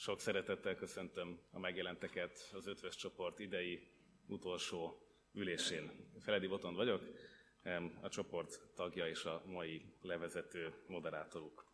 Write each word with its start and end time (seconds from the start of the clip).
Sok 0.00 0.20
szeretettel 0.20 0.74
köszöntöm 0.74 1.40
a 1.50 1.58
megjelenteket 1.58 2.50
az 2.52 2.66
ötves 2.66 2.96
csoport 2.96 3.38
idei 3.38 3.88
utolsó 4.26 5.02
ülésén. 5.32 6.10
Feledi 6.20 6.46
Botond 6.46 6.76
vagyok, 6.76 7.02
a 8.00 8.08
csoport 8.08 8.60
tagja 8.74 9.08
és 9.08 9.24
a 9.24 9.42
mai 9.46 9.94
levezető 10.00 10.74
moderátoruk. 10.86 11.72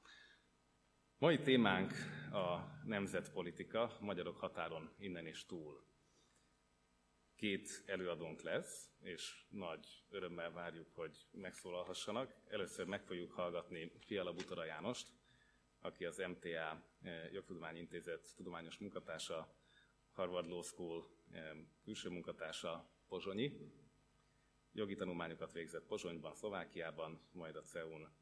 Mai 1.19 1.39
témánk 1.41 1.93
a 2.33 2.59
nemzetpolitika, 2.85 3.97
magyarok 4.01 4.39
határon 4.39 4.95
innen 4.99 5.27
és 5.27 5.47
túl. 5.47 5.87
Két 7.37 7.83
előadónk 7.87 8.43
lesz, 8.43 8.91
és 9.01 9.45
nagy 9.49 9.87
örömmel 10.09 10.53
várjuk, 10.53 10.95
hogy 10.95 11.17
megszólalhassanak. 11.31 12.35
Először 12.49 12.87
meg 12.87 13.03
fogjuk 13.03 13.33
hallgatni 13.33 13.93
Fiala 13.99 14.33
Butara 14.33 14.65
Jánost, 14.65 15.09
aki 15.85 16.05
az 16.05 16.17
MTA 16.17 16.83
eh, 17.03 17.33
Jogtudományintézet 17.33 18.35
tudományos 18.37 18.79
munkatársa, 18.79 19.55
Harvard 20.13 20.49
Law 20.49 20.63
School 20.63 21.09
eh, 21.31 21.51
külső 21.83 22.09
munkatársa 22.09 22.91
Pozsonyi. 23.09 23.53
Jogi 24.73 24.95
tanulmányokat 24.95 25.53
végzett 25.53 25.87
Pozsonyban, 25.87 26.35
Szlovákiában, 26.35 27.21
majd 27.33 27.57
a 27.57 27.63
CEUN. 27.63 28.13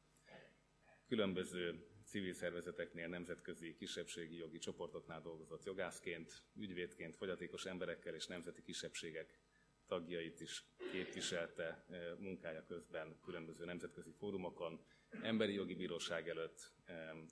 Különböző 1.07 1.87
civil 2.05 2.33
szervezeteknél, 2.33 3.09
nemzetközi 3.09 3.75
kisebbségi 3.75 4.37
jogi 4.37 4.59
csoportoknál 4.59 5.21
dolgozott 5.21 5.65
jogászként, 5.65 6.43
ügyvédként, 6.55 7.17
fogyatékos 7.17 7.65
emberekkel 7.65 8.15
és 8.15 8.27
nemzeti 8.27 8.63
kisebbségek 8.63 9.39
tagjait 9.87 10.41
is 10.41 10.65
képviselte 10.91 11.85
eh, 11.89 12.17
munkája 12.19 12.65
közben 12.65 13.21
különböző 13.25 13.65
nemzetközi 13.65 14.13
fórumokon, 14.13 14.85
emberi 15.21 15.55
jogi 15.55 15.75
bíróság 15.75 16.29
előtt 16.29 16.73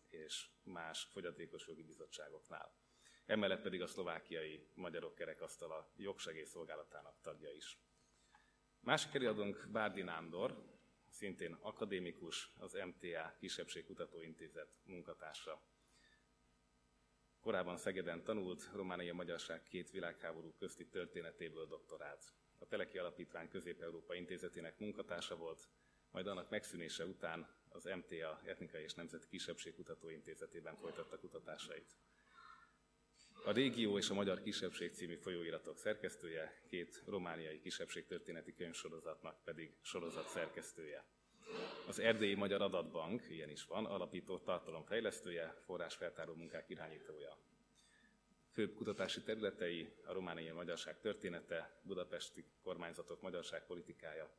és 0.09 0.49
más 0.63 1.09
fogyatékos 1.13 1.67
jogi 1.67 1.83
bizottságoknál. 1.83 2.75
Emellett 3.27 3.63
pedig 3.63 3.83
a 3.83 3.87
szlovákiai 3.87 4.69
magyarok 4.75 5.15
kerekasztala 5.15 5.93
jogsegélyszolgálatának 5.97 7.21
tagja 7.21 7.51
is. 7.51 7.79
Másik 8.81 9.15
előadónk 9.15 9.69
Bárdi 9.73 10.03
Nándor, 10.03 10.65
szintén 11.09 11.53
akadémikus, 11.61 12.53
az 12.59 12.73
MTA 12.73 13.37
Kisebbségkutatóintézet 13.39 14.75
munkatársa. 14.85 15.63
Korábban 17.41 17.77
Szegeden 17.77 18.25
tanult, 18.25 18.71
romániai 18.73 19.13
magyarság 19.13 19.63
két 19.63 19.91
világháború 19.91 20.55
közti 20.59 20.89
történetéből 20.89 21.67
doktorált. 21.67 22.35
A 22.63 22.67
Teleki 22.67 22.99
Alapítvány 22.99 23.49
Közép-Európa 23.49 24.15
Intézetének 24.15 24.79
munkatársa 24.79 25.37
volt, 25.37 25.69
majd 26.11 26.27
annak 26.27 26.51
megszűnése 26.51 27.05
után 27.05 27.49
az 27.69 27.85
MTA 27.85 28.41
Etnikai 28.45 28.83
és 28.83 28.95
Nemzeti 28.95 29.27
Kisebbség 29.29 29.75
Kutatóintézetében 29.75 30.77
folytatta 30.77 31.19
kutatásait. 31.19 31.97
A 33.45 33.53
Régió 33.53 33.99
és 33.99 34.11
a 34.11 34.15
Magyar 34.15 34.43
Kisebbség 34.43 34.93
című 34.93 35.15
folyóiratok 35.15 35.79
szerkesztője, 35.79 36.63
két 36.69 37.03
romániai 37.07 37.61
kisebbségtörténeti 37.61 38.55
könyvsorozatnak 38.55 39.45
pedig 39.45 39.77
sorozat 39.83 40.29
szerkesztője. 40.29 41.05
Az 41.87 41.99
Erdélyi 41.99 42.35
Magyar 42.35 42.63
Adatbank, 42.63 43.31
ilyen 43.31 43.51
is 43.51 43.65
van, 43.65 43.87
alapító 43.87 44.39
tartalomfejlesztője, 44.39 45.55
forrásfeltáró 45.65 46.35
munkák 46.35 46.69
irányítója. 46.69 47.39
Főbb 48.53 48.75
kutatási 48.75 49.23
területei 49.23 49.93
a 50.05 50.13
romániai 50.13 50.51
magyarság 50.51 51.01
története, 51.01 51.81
budapesti 51.83 52.45
kormányzatok 52.63 53.21
magyarság 53.21 53.67
politikája, 53.67 54.31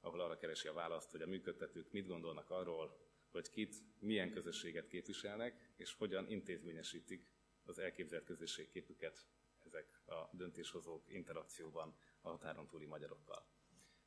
ahol 0.00 0.20
arra 0.20 0.36
keresi 0.36 0.68
a 0.68 0.72
választ, 0.72 1.10
hogy 1.10 1.22
a 1.22 1.26
működtetők 1.26 1.90
mit 1.90 2.06
gondolnak 2.06 2.50
arról, 2.50 2.98
hogy 3.30 3.50
kit, 3.50 3.74
milyen 3.98 4.30
közösséget 4.30 4.88
képviselnek, 4.88 5.72
és 5.76 5.92
hogyan 5.92 6.28
intézményesítik 6.28 7.28
az 7.64 7.78
elképzelt 7.78 8.24
közösségképüket 8.24 9.26
ezek 9.64 10.02
a 10.06 10.28
döntéshozók 10.32 11.04
interakcióban 11.08 11.96
a 12.20 12.28
határon 12.28 12.66
túli 12.66 12.86
magyarokkal. 12.86 13.46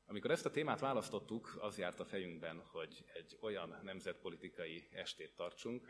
Amikor 0.06 0.32
ezt 0.32 0.46
a 0.46 0.52
témát 0.52 0.80
választottuk, 0.80 1.58
az 1.60 1.78
járt 1.78 2.00
a 2.00 2.06
fejünkben, 2.06 2.60
hogy 2.60 3.06
egy 3.14 3.38
olyan 3.42 3.80
nemzetpolitikai 3.84 4.88
estét 4.92 5.36
tartsunk, 5.36 5.86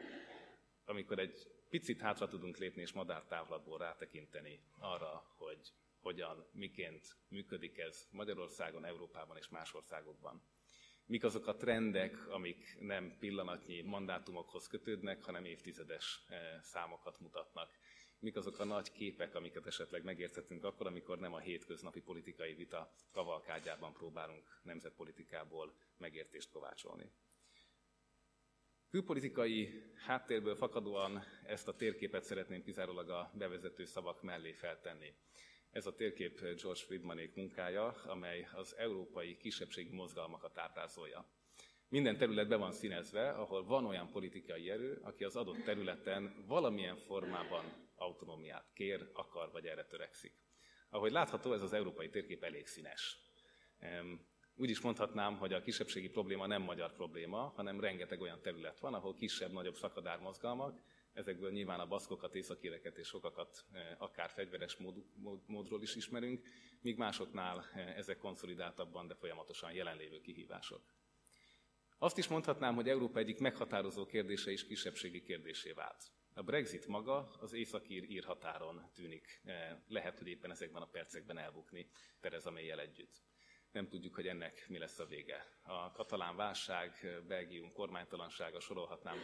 amikor 0.85 1.19
egy 1.19 1.56
picit 1.69 2.01
hátra 2.01 2.27
tudunk 2.27 2.57
lépni 2.57 2.81
és 2.81 2.93
madártávlatból 2.93 3.77
rátekinteni 3.77 4.59
arra, 4.79 5.33
hogy 5.37 5.73
hogyan, 5.99 6.45
miként 6.51 7.15
működik 7.27 7.77
ez 7.77 8.07
Magyarországon, 8.11 8.85
Európában 8.85 9.37
és 9.37 9.49
más 9.49 9.73
országokban. 9.73 10.41
Mik 11.05 11.23
azok 11.23 11.47
a 11.47 11.55
trendek, 11.55 12.27
amik 12.27 12.77
nem 12.79 13.17
pillanatnyi 13.19 13.81
mandátumokhoz 13.81 14.67
kötődnek, 14.67 15.23
hanem 15.23 15.45
évtizedes 15.45 16.23
eh, 16.27 16.61
számokat 16.61 17.19
mutatnak. 17.19 17.71
Mik 18.19 18.35
azok 18.35 18.59
a 18.59 18.63
nagy 18.65 18.91
képek, 18.91 19.35
amiket 19.35 19.65
esetleg 19.67 20.03
megérthetünk 20.03 20.63
akkor, 20.63 20.87
amikor 20.87 21.19
nem 21.19 21.33
a 21.33 21.39
hétköznapi 21.39 22.01
politikai 22.01 22.53
vita 22.53 22.93
kavalkádjában 23.11 23.93
próbálunk 23.93 24.59
nemzetpolitikából 24.63 25.73
megértést 25.97 26.49
kovácsolni. 26.49 27.11
Külpolitikai 28.89 29.83
háttérből 30.05 30.55
fakadóan 30.55 31.23
ezt 31.45 31.67
a 31.67 31.75
térképet 31.75 32.23
szeretném 32.23 32.63
kizárólag 32.63 33.09
a 33.09 33.31
bevezető 33.33 33.85
szavak 33.85 34.21
mellé 34.21 34.51
feltenni. 34.51 35.13
Ez 35.71 35.85
a 35.85 35.95
térkép 35.95 36.39
George 36.39 36.83
Friedmanék 36.85 37.35
munkája, 37.35 37.87
amely 37.87 38.47
az 38.53 38.75
európai 38.77 39.37
kisebbségi 39.37 39.95
mozgalmakat 39.95 40.57
ábrázolja. 40.57 41.25
Minden 41.89 42.17
terület 42.17 42.47
be 42.47 42.55
van 42.55 42.71
színezve, 42.71 43.29
ahol 43.29 43.65
van 43.65 43.85
olyan 43.85 44.11
politikai 44.11 44.69
erő, 44.69 44.99
aki 45.03 45.23
az 45.23 45.35
adott 45.35 45.63
területen 45.63 46.43
valamilyen 46.45 46.97
formában 46.97 47.65
autonómiát 47.95 48.71
kér, 48.73 49.09
akar 49.13 49.51
vagy 49.51 49.65
erre 49.65 49.85
törekszik. 49.85 50.33
Ahogy 50.89 51.11
látható, 51.11 51.53
ez 51.53 51.61
az 51.61 51.73
európai 51.73 52.09
térkép 52.09 52.43
elég 52.43 52.67
színes. 52.67 53.17
Úgy 54.59 54.69
is 54.69 54.81
mondhatnám, 54.81 55.37
hogy 55.37 55.53
a 55.53 55.61
kisebbségi 55.61 56.09
probléma 56.09 56.47
nem 56.47 56.61
magyar 56.61 56.93
probléma, 56.93 57.53
hanem 57.55 57.79
rengeteg 57.79 58.21
olyan 58.21 58.41
terület 58.41 58.79
van, 58.79 58.93
ahol 58.93 59.13
kisebb-nagyobb 59.13 59.75
szakadármozgalmak, 59.75 60.79
Ezekből 61.17 61.51
nyilván 61.51 61.79
a 61.79 61.87
baszkokat, 61.87 62.35
északéreket 62.35 62.97
és 62.97 63.07
sokakat 63.07 63.65
eh, 63.71 63.95
akár 63.97 64.29
fegyveres 64.29 64.75
mód, 64.75 65.03
mód, 65.15 65.41
módról 65.45 65.81
is 65.81 65.95
ismerünk, 65.95 66.47
míg 66.81 66.97
másoknál 66.97 67.65
eh, 67.73 67.97
ezek 67.97 68.17
konszolidáltabban, 68.17 69.07
de 69.07 69.15
folyamatosan 69.15 69.71
jelenlévő 69.71 70.21
kihívások. 70.21 70.81
Azt 71.97 72.17
is 72.17 72.27
mondhatnám, 72.27 72.75
hogy 72.75 72.89
Európa 72.89 73.19
egyik 73.19 73.39
meghatározó 73.39 74.05
kérdése 74.05 74.51
is 74.51 74.67
kisebbségi 74.67 75.21
kérdésé 75.21 75.71
vált. 75.71 76.11
A 76.33 76.41
Brexit 76.41 76.87
maga 76.87 77.27
az 77.39 77.53
északír 77.53 78.03
ír 78.09 78.23
határon 78.23 78.89
tűnik, 78.93 79.41
eh, 79.43 79.77
lehet, 79.87 80.17
hogy 80.17 80.27
éppen 80.27 80.51
ezekben 80.51 80.81
a 80.81 80.89
percekben 80.91 81.37
elbukni 81.37 81.89
Tereza 82.19 82.51
May-jel 82.51 82.79
együtt 82.79 83.25
nem 83.71 83.87
tudjuk, 83.87 84.15
hogy 84.15 84.27
ennek 84.27 84.65
mi 84.67 84.77
lesz 84.77 84.99
a 84.99 85.05
vége. 85.05 85.45
A 85.63 85.91
katalán 85.91 86.35
válság, 86.35 87.21
Belgium 87.27 87.71
kormánytalansága 87.71 88.59
sorolhatnám 88.59 89.17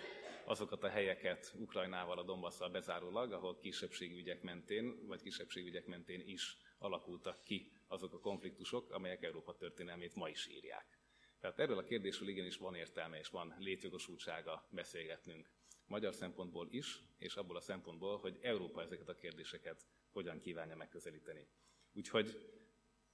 azokat 0.45 0.83
a 0.83 0.89
helyeket 0.89 1.53
Ukrajnával, 1.57 2.17
a 2.17 2.23
Dombasszal 2.23 2.69
bezárólag, 2.69 3.31
ahol 3.31 3.57
kisebbségi 3.59 4.17
ügyek 4.17 4.41
mentén, 4.41 5.07
vagy 5.07 5.21
kisebbségi 5.21 5.67
ügyek 5.67 5.85
mentén 5.85 6.21
is 6.25 6.57
alakultak 6.77 7.43
ki 7.43 7.71
azok 7.87 8.13
a 8.13 8.19
konfliktusok, 8.19 8.91
amelyek 8.91 9.23
Európa 9.23 9.55
történelmét 9.55 10.15
ma 10.15 10.29
is 10.29 10.47
írják. 10.47 10.99
Tehát 11.39 11.59
erről 11.59 11.77
a 11.77 11.83
kérdésről 11.83 12.29
igenis 12.29 12.57
van 12.57 12.75
értelme 12.75 13.19
és 13.19 13.27
van 13.27 13.55
létjogosultsága 13.57 14.67
beszélgetnünk. 14.71 15.49
Magyar 15.85 16.13
szempontból 16.13 16.67
is, 16.71 16.99
és 17.17 17.35
abból 17.35 17.55
a 17.55 17.61
szempontból, 17.61 18.17
hogy 18.17 18.37
Európa 18.41 18.81
ezeket 18.81 19.09
a 19.09 19.15
kérdéseket 19.15 19.85
hogyan 20.11 20.39
kívánja 20.39 20.75
megközelíteni. 20.75 21.47
Úgyhogy 21.93 22.53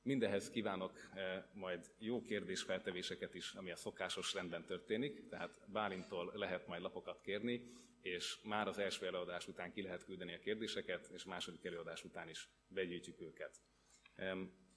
Mindehez 0.01 0.49
kívánok 0.49 0.99
eh, 1.13 1.43
majd 1.53 1.91
jó 1.97 2.21
kérdésfeltevéseket 2.21 3.33
is, 3.33 3.51
ami 3.51 3.71
a 3.71 3.75
szokásos 3.75 4.33
rendben 4.33 4.65
történik, 4.65 5.27
tehát 5.27 5.59
Bálintól 5.71 6.31
lehet 6.35 6.67
majd 6.67 6.81
lapokat 6.81 7.21
kérni, 7.21 7.71
és 8.01 8.39
már 8.43 8.67
az 8.67 8.77
első 8.77 9.05
előadás 9.05 9.47
után 9.47 9.71
ki 9.71 9.81
lehet 9.81 10.03
küldeni 10.03 10.33
a 10.33 10.39
kérdéseket, 10.39 11.09
és 11.13 11.23
második 11.23 11.65
előadás 11.65 12.03
után 12.03 12.29
is 12.29 12.49
begyűjtjük 12.67 13.21
őket. 13.21 13.61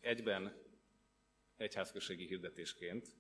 Egyben 0.01 0.57
egyházközségi 1.57 2.27
hirdetésként 2.27 3.17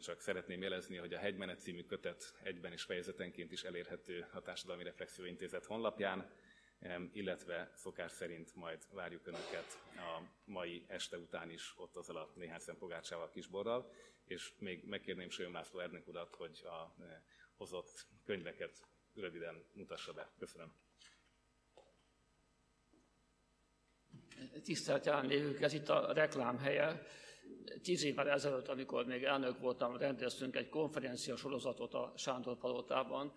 csak 0.00 0.20
szeretném 0.20 0.62
jelezni, 0.62 0.96
hogy 0.96 1.12
a 1.12 1.18
Hegymenet 1.18 1.60
című 1.60 1.82
kötet 1.82 2.34
egyben 2.42 2.72
és 2.72 2.82
fejezetenként 2.82 3.52
is 3.52 3.62
elérhető 3.62 4.26
a 4.32 4.40
Társadalmi 4.40 4.82
Reflexió 4.82 5.24
Intézet 5.24 5.64
honlapján, 5.64 6.30
illetve 7.12 7.70
szokás 7.74 8.12
szerint 8.12 8.54
majd 8.54 8.86
várjuk 8.92 9.26
Önöket 9.26 9.78
a 9.96 10.22
mai 10.44 10.84
este 10.86 11.18
után 11.18 11.50
is 11.50 11.74
ott 11.76 11.96
azzal 11.96 12.16
a 12.16 12.30
néhány 12.34 12.58
szempogácsával 12.58 13.30
kisborral, 13.30 13.92
és 14.24 14.52
még 14.58 14.84
megkérném 14.84 15.30
Sőm 15.30 15.52
László 15.52 15.78
Ernök 15.78 16.08
urat, 16.08 16.34
hogy 16.34 16.62
a 16.64 17.02
e, 17.02 17.22
hozott 17.56 18.06
könyveket 18.24 18.86
röviden 19.14 19.64
mutassa 19.72 20.12
be. 20.12 20.30
Köszönöm. 20.38 20.72
Tisztelt 24.62 25.04
jelenlévők, 25.04 25.60
ez 25.60 25.72
itt 25.72 25.88
a 25.88 26.12
reklám 26.12 26.58
helye. 26.58 27.02
Tíz 27.82 28.04
évvel 28.04 28.30
ezelőtt, 28.30 28.68
amikor 28.68 29.06
még 29.06 29.24
elnök 29.24 29.58
voltam, 29.58 29.96
rendeztünk 29.96 30.56
egy 30.56 30.68
konferencia 30.68 31.36
sorozatot 31.36 31.94
a 31.94 32.12
Sándor 32.16 32.56
Palotában 32.56 33.32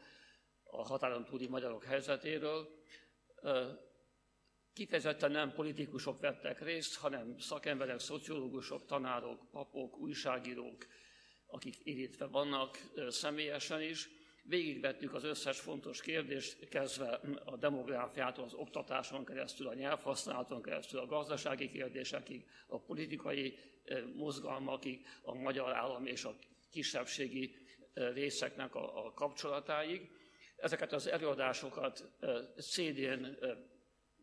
a 0.64 0.84
határon 0.84 1.26
túli 1.26 1.48
magyarok 1.48 1.84
helyzetéről 1.84 2.82
Kifejezetten 4.74 5.32
nem 5.32 5.54
politikusok 5.54 6.20
vettek 6.20 6.62
részt, 6.62 6.96
hanem 6.96 7.40
szakemberek, 7.40 8.00
szociológusok, 8.00 8.86
tanárok, 8.86 9.52
papok, 9.52 9.98
újságírók, 9.98 10.86
akik 11.46 11.76
érítve 11.76 12.26
vannak 12.26 12.78
személyesen 13.08 13.82
is. 13.82 14.10
Végigvettük 14.44 15.14
az 15.14 15.24
összes 15.24 15.60
fontos 15.60 16.02
kérdést, 16.02 16.70
kezdve 16.70 17.22
a 17.46 17.58
demográfiától, 17.58 18.44
az 18.44 18.54
oktatáson 18.54 19.26
keresztül, 19.26 19.68
a 19.68 19.74
nyelvhasználaton 19.74 20.62
keresztül, 20.62 21.00
a 21.00 21.06
gazdasági 21.06 21.70
kérdésekig, 21.70 22.46
a 22.68 22.80
politikai 22.80 23.58
mozgalmakig, 24.16 25.06
a 25.22 25.34
magyar 25.34 25.74
állam 25.74 26.06
és 26.06 26.24
a 26.24 26.36
kisebbségi 26.72 27.56
részeknek 27.94 28.76
a, 28.76 29.06
a 29.06 29.14
kapcsolatáig. 29.14 30.10
Ezeket 30.62 30.94
az 30.94 31.08
előadásokat 31.08 32.10
CD-n 32.58 33.26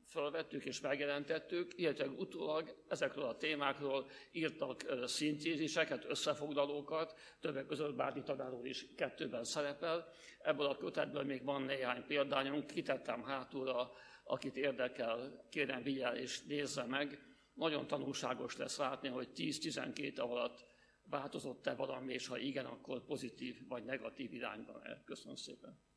felvettük 0.07 0.65
és 0.65 0.81
megjelentettük, 0.81 1.73
illetve 1.77 2.07
utólag 2.07 2.77
ezekről 2.89 3.25
a 3.25 3.37
témákról 3.37 4.09
írtak 4.33 4.85
szintéziseket, 5.05 6.05
összefoglalókat, 6.05 7.19
többek 7.41 7.67
között 7.67 7.95
Bárdi 7.95 8.23
tanáról 8.23 8.67
is 8.67 8.95
kettőben 8.95 9.45
szerepel. 9.45 10.13
Ebből 10.39 10.67
a 10.67 10.77
kötetből 10.77 11.23
még 11.23 11.45
van 11.45 11.63
néhány 11.63 12.05
példányunk, 12.07 12.67
kitettem 12.67 13.23
hátulra, 13.23 13.93
akit 14.25 14.57
érdekel, 14.57 15.47
kérem 15.51 15.83
vigyel 15.83 16.17
és 16.17 16.43
nézze 16.43 16.85
meg. 16.85 17.27
Nagyon 17.55 17.87
tanulságos 17.87 18.57
lesz 18.57 18.79
látni, 18.79 19.09
hogy 19.09 19.29
10-12 19.35 19.99
év 19.99 20.21
alatt 20.21 20.65
változott-e 21.11 21.75
valami, 21.75 22.13
és 22.13 22.27
ha 22.27 22.39
igen, 22.39 22.67
akkor 22.67 23.05
pozitív 23.05 23.69
vagy 23.69 23.85
negatív 23.85 24.33
irányban. 24.33 24.83
Köszönöm 25.05 25.37
szépen. 25.37 25.88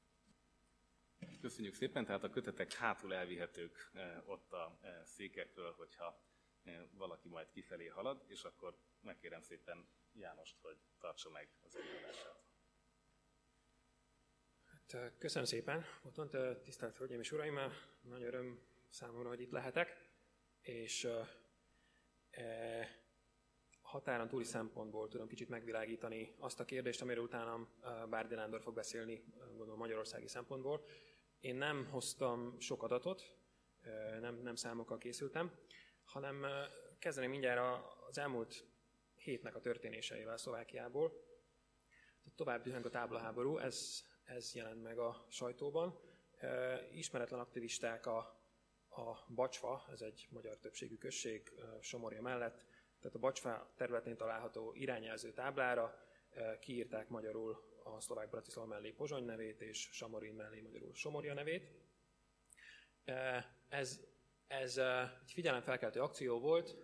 Köszönjük 1.41 1.73
szépen, 1.73 2.05
tehát 2.05 2.23
a 2.23 2.29
kötetek 2.29 2.73
hátul 2.73 3.13
elvihetők 3.13 3.89
eh, 3.93 4.29
ott 4.29 4.53
a 4.53 4.77
eh, 4.81 5.03
székekről, 5.03 5.73
hogyha 5.73 6.23
eh, 6.63 6.81
valaki 6.91 7.27
majd 7.27 7.49
kifelé 7.49 7.87
halad, 7.87 8.23
és 8.27 8.43
akkor 8.43 8.77
megkérem 8.99 9.41
szépen 9.41 9.87
Jánost, 10.13 10.57
hogy 10.61 10.77
tartsa 10.99 11.29
meg 11.29 11.49
az 11.63 11.75
előadását. 11.75 12.43
Hát, 14.65 15.17
köszönöm 15.17 15.47
szépen, 15.47 15.85
Otthont, 16.03 16.61
tisztelt 16.63 16.97
Hölgyeim 16.97 17.19
és 17.19 17.31
Uraim, 17.31 17.59
nagy 18.01 18.23
öröm 18.23 18.59
számomra, 18.89 19.29
hogy 19.29 19.41
itt 19.41 19.51
lehetek, 19.51 20.09
és 20.61 21.07
e, 22.29 23.01
határon 23.81 24.27
túli 24.27 24.43
szempontból 24.43 25.07
tudom 25.07 25.27
kicsit 25.27 25.49
megvilágítani 25.49 26.35
azt 26.39 26.59
a 26.59 26.65
kérdést, 26.65 27.01
amiről 27.01 27.23
utána 27.23 27.67
Bárdi 28.09 28.35
Nándor 28.35 28.61
fog 28.61 28.73
beszélni, 28.73 29.23
gondolom 29.47 29.77
magyarországi 29.77 30.27
szempontból. 30.27 30.85
Én 31.41 31.55
nem 31.55 31.87
hoztam 31.89 32.59
sok 32.59 32.83
adatot, 32.83 33.35
nem, 34.19 34.35
nem 34.35 34.55
számokkal 34.55 34.97
készültem, 34.97 35.51
hanem 36.03 36.45
kezdeném 36.99 37.29
mindjárt 37.29 37.83
az 38.09 38.17
elmúlt 38.17 38.65
hétnek 39.15 39.55
a 39.55 39.59
történéseivel 39.59 40.37
Szlovákiából. 40.37 41.13
Tovább 42.35 42.63
dühöng 42.63 42.85
a 42.85 42.89
táblaháború, 42.89 43.57
ez, 43.57 44.03
ez 44.23 44.53
jelent 44.53 44.83
meg 44.83 44.97
a 44.97 45.25
sajtóban. 45.29 45.99
Ismeretlen 46.93 47.39
aktivisták 47.39 48.05
a, 48.05 48.17
a 48.89 49.33
Bacsva, 49.35 49.85
ez 49.91 50.01
egy 50.01 50.27
magyar 50.29 50.57
többségű 50.57 50.97
község 50.97 51.51
Somorja 51.79 52.21
mellett, 52.21 52.65
tehát 52.99 53.15
a 53.15 53.19
Bacsva 53.19 53.73
területén 53.75 54.17
található 54.17 54.73
irányjelző 54.73 55.33
táblára 55.33 56.05
kiírták 56.59 57.09
magyarul 57.09 57.70
a 57.83 57.99
szlovák 57.99 58.29
Bratislava 58.29 58.67
mellé 58.67 58.91
Pozsony 58.91 59.25
nevét, 59.25 59.61
és 59.61 59.89
Samorin 59.91 60.33
mellé 60.33 60.61
magyarul 60.61 60.93
Somorja 60.93 61.33
nevét. 61.33 61.71
Ez, 63.69 63.99
ez 64.47 64.77
egy 65.23 65.31
figyelemfelkeltő 65.31 66.01
akció 66.01 66.39
volt, 66.39 66.77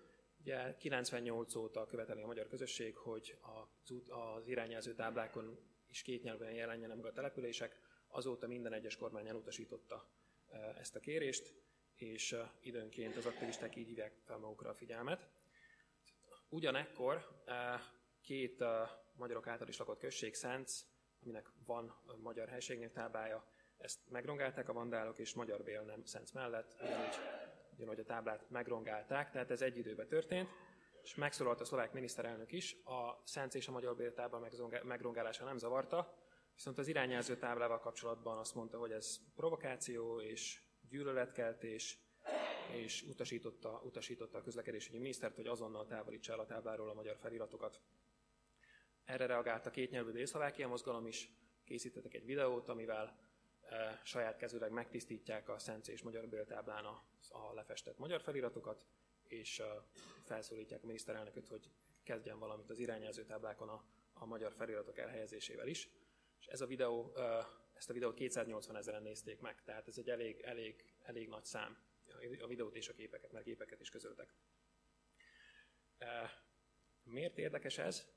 Ugye 0.48 0.76
98 0.78 1.56
óta 1.56 1.86
követeli 1.86 2.22
a 2.22 2.26
magyar 2.26 2.48
közösség, 2.48 2.96
hogy 2.96 3.38
az, 3.42 3.94
az 4.10 4.48
irányjelző 4.48 4.94
táblákon 4.94 5.60
is 5.90 6.02
két 6.02 6.24
nyelven 6.24 6.52
jelenjenek 6.52 6.98
meg 6.98 7.06
a 7.06 7.12
települések. 7.12 7.80
Azóta 8.08 8.48
minden 8.48 8.74
egyes 8.74 8.96
kormány 8.96 9.28
elutasította 9.28 10.10
ezt 10.78 10.96
a 10.96 11.00
kérést, 11.00 11.54
és 11.96 12.36
időnként 12.62 13.16
az 13.16 13.26
aktivisták 13.26 13.76
így 13.76 13.88
hívják 13.88 14.14
fel 14.26 14.38
magukra 14.38 14.70
a 14.70 14.74
figyelmet. 14.74 15.30
Ugyanekkor 16.50 17.44
két 18.28 18.64
magyarok 19.14 19.48
által 19.48 19.68
is 19.68 19.78
lakott 19.78 20.00
község, 20.00 20.34
Szánc, 20.34 20.82
aminek 21.24 21.52
van 21.66 21.96
magyar 22.22 22.48
helységnév 22.48 22.92
táblája, 22.92 23.46
ezt 23.78 24.00
megrongálták 24.10 24.70
a 24.70 24.74
vandálok, 24.74 25.20
és 25.20 25.34
magyar 25.34 25.64
bél 25.64 25.82
nem 25.82 26.04
Szánc 26.04 26.32
mellett, 26.32 26.76
ugyanúgy, 26.82 27.16
ugyanúgy 27.76 28.00
a 28.00 28.04
táblát 28.04 28.50
megrongálták, 28.50 29.32
tehát 29.32 29.52
ez 29.52 29.62
egy 29.62 29.78
időben 29.78 30.08
történt, 30.08 30.50
és 31.02 31.16
megszólalt 31.16 31.62
a 31.62 31.66
szlovák 31.66 31.94
miniszterelnök 31.94 32.52
is, 32.52 32.78
a 32.84 33.22
Szánc 33.24 33.54
és 33.54 33.68
a 33.68 33.72
magyar 33.72 33.96
bél 33.96 34.14
tábla 34.14 34.48
megrongálása 34.84 35.46
nem 35.46 35.58
zavarta, 35.58 36.18
viszont 36.54 36.78
az 36.78 36.88
irányjelző 36.88 37.38
táblával 37.38 37.80
kapcsolatban 37.80 38.38
azt 38.38 38.56
mondta, 38.56 38.78
hogy 38.78 38.92
ez 38.92 39.18
provokáció 39.36 40.22
és 40.22 40.62
gyűlöletkeltés, 40.90 42.00
és 42.72 43.04
utasította, 43.04 43.82
utasította 43.84 44.38
a 44.38 44.42
közlekedésügyi 44.42 44.98
minisztert, 44.98 45.36
hogy 45.36 45.48
azonnal 45.48 45.86
távolítsa 45.86 46.34
el 46.34 46.40
a 46.40 46.46
tábláról 46.46 46.90
a 46.90 46.94
magyar 46.94 47.18
feliratokat. 47.18 47.82
Erre 49.08 49.26
reagált 49.26 49.66
a 49.66 49.70
kétnyelvű 49.70 50.12
Dél-Szlovákia 50.12 50.68
mozgalom 50.68 51.08
is, 51.08 51.30
készítettek 51.64 52.14
egy 52.14 52.26
videót, 52.26 52.70
amivel 52.70 53.20
e, 53.62 54.02
saját 54.04 54.38
kezűleg 54.38 54.72
megtisztítják 54.72 55.50
a 55.50 55.60
Szent 55.60 55.88
és 55.88 56.02
Magyar 56.02 56.28
Béltáblán 56.28 56.86
a, 56.86 57.04
a 57.30 57.54
lefestett 57.54 57.98
magyar 57.98 58.22
feliratokat, 58.22 58.86
és 59.28 59.60
e, 59.60 59.66
felszólítják 60.24 60.84
a 60.84 60.86
miniszterelnököt, 60.86 61.48
hogy 61.48 61.70
kezdjen 62.04 62.40
valamit 62.40 62.70
az 62.70 62.80
irányelző 62.80 63.24
táblákon 63.24 63.70
a, 63.70 63.84
a 64.14 64.26
magyar 64.26 64.54
feliratok 64.54 64.98
elhelyezésével 64.98 65.68
is. 65.68 65.90
És 66.40 66.46
ez 66.46 66.62
a 66.62 66.66
videó, 66.66 67.14
e, 67.16 67.48
ezt 67.74 67.90
a 67.90 67.94
videót 67.94 68.16
280 68.16 68.76
ezeren 68.76 69.02
nézték 69.02 69.40
meg, 69.40 69.64
tehát 69.64 69.88
ez 69.88 69.98
egy 69.98 70.10
elég, 70.10 70.42
elég, 70.42 70.94
elég 71.04 71.28
nagy 71.28 71.46
szám 71.46 71.78
a 72.42 72.48
videót 72.48 72.76
és 72.76 72.90
a 72.90 72.94
képeket, 72.94 73.32
mert 73.32 73.46
képeket 73.46 73.82
is 73.82 73.90
közöltek. 73.90 74.34
Miért 77.04 77.38
érdekes 77.38 77.78
ez? 77.78 78.17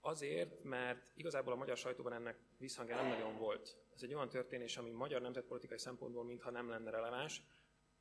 Azért, 0.00 0.62
mert 0.62 1.10
igazából 1.14 1.52
a 1.52 1.56
magyar 1.56 1.76
sajtóban 1.76 2.12
ennek 2.12 2.38
visszhangja 2.58 2.96
nem 2.96 3.06
nagyon 3.06 3.36
volt. 3.36 3.76
Ez 3.94 4.02
egy 4.02 4.14
olyan 4.14 4.28
történés, 4.28 4.76
ami 4.76 4.90
magyar 4.90 5.20
nemzetpolitikai 5.20 5.78
szempontból 5.78 6.24
mintha 6.24 6.50
nem 6.50 6.68
lenne 6.68 6.90
releváns, 6.90 7.42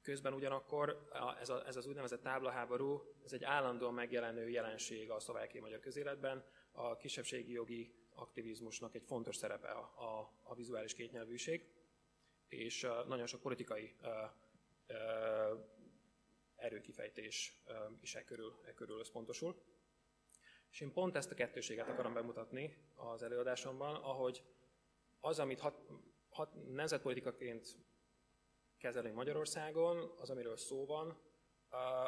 Közben 0.01 0.33
ugyanakkor 0.33 1.07
ez, 1.39 1.49
a, 1.49 1.67
ez 1.67 1.75
az 1.75 1.87
úgynevezett 1.87 2.21
táblaháború, 2.21 3.01
ez 3.23 3.33
egy 3.33 3.43
állandóan 3.43 3.93
megjelenő 3.93 4.49
jelenség 4.49 5.11
a 5.11 5.19
szlovákiai 5.19 5.63
magyar 5.63 5.79
közéletben. 5.79 6.45
A 6.71 6.97
kisebbségi 6.97 7.51
jogi 7.51 7.93
aktivizmusnak 8.13 8.95
egy 8.95 9.03
fontos 9.03 9.35
szerepe 9.35 9.67
a, 9.67 9.93
a, 9.95 10.33
a 10.43 10.55
vizuális 10.55 10.93
kétnyelvűség, 10.93 11.65
és 12.47 12.87
nagyon 13.07 13.25
sok 13.25 13.41
politikai 13.41 13.95
erőkifejtés 16.55 17.63
is 18.01 18.15
e 18.15 18.23
körül, 18.23 18.59
e 18.65 18.73
körül 18.73 18.99
összpontosul. 18.99 19.61
És 20.71 20.81
én 20.81 20.93
pont 20.93 21.15
ezt 21.15 21.31
a 21.31 21.35
kettőséget 21.35 21.89
akarom 21.89 22.13
bemutatni 22.13 22.77
az 22.95 23.23
előadásomban, 23.23 23.95
ahogy 23.95 24.43
az, 25.19 25.39
amit 25.39 25.59
hat, 25.59 25.81
hat, 26.29 26.73
nemzetpolitikaként 26.73 27.77
kezelünk 28.77 29.15
Magyarországon, 29.15 30.13
az, 30.17 30.29
amiről 30.29 30.57
szó 30.57 30.85
van, 30.85 31.17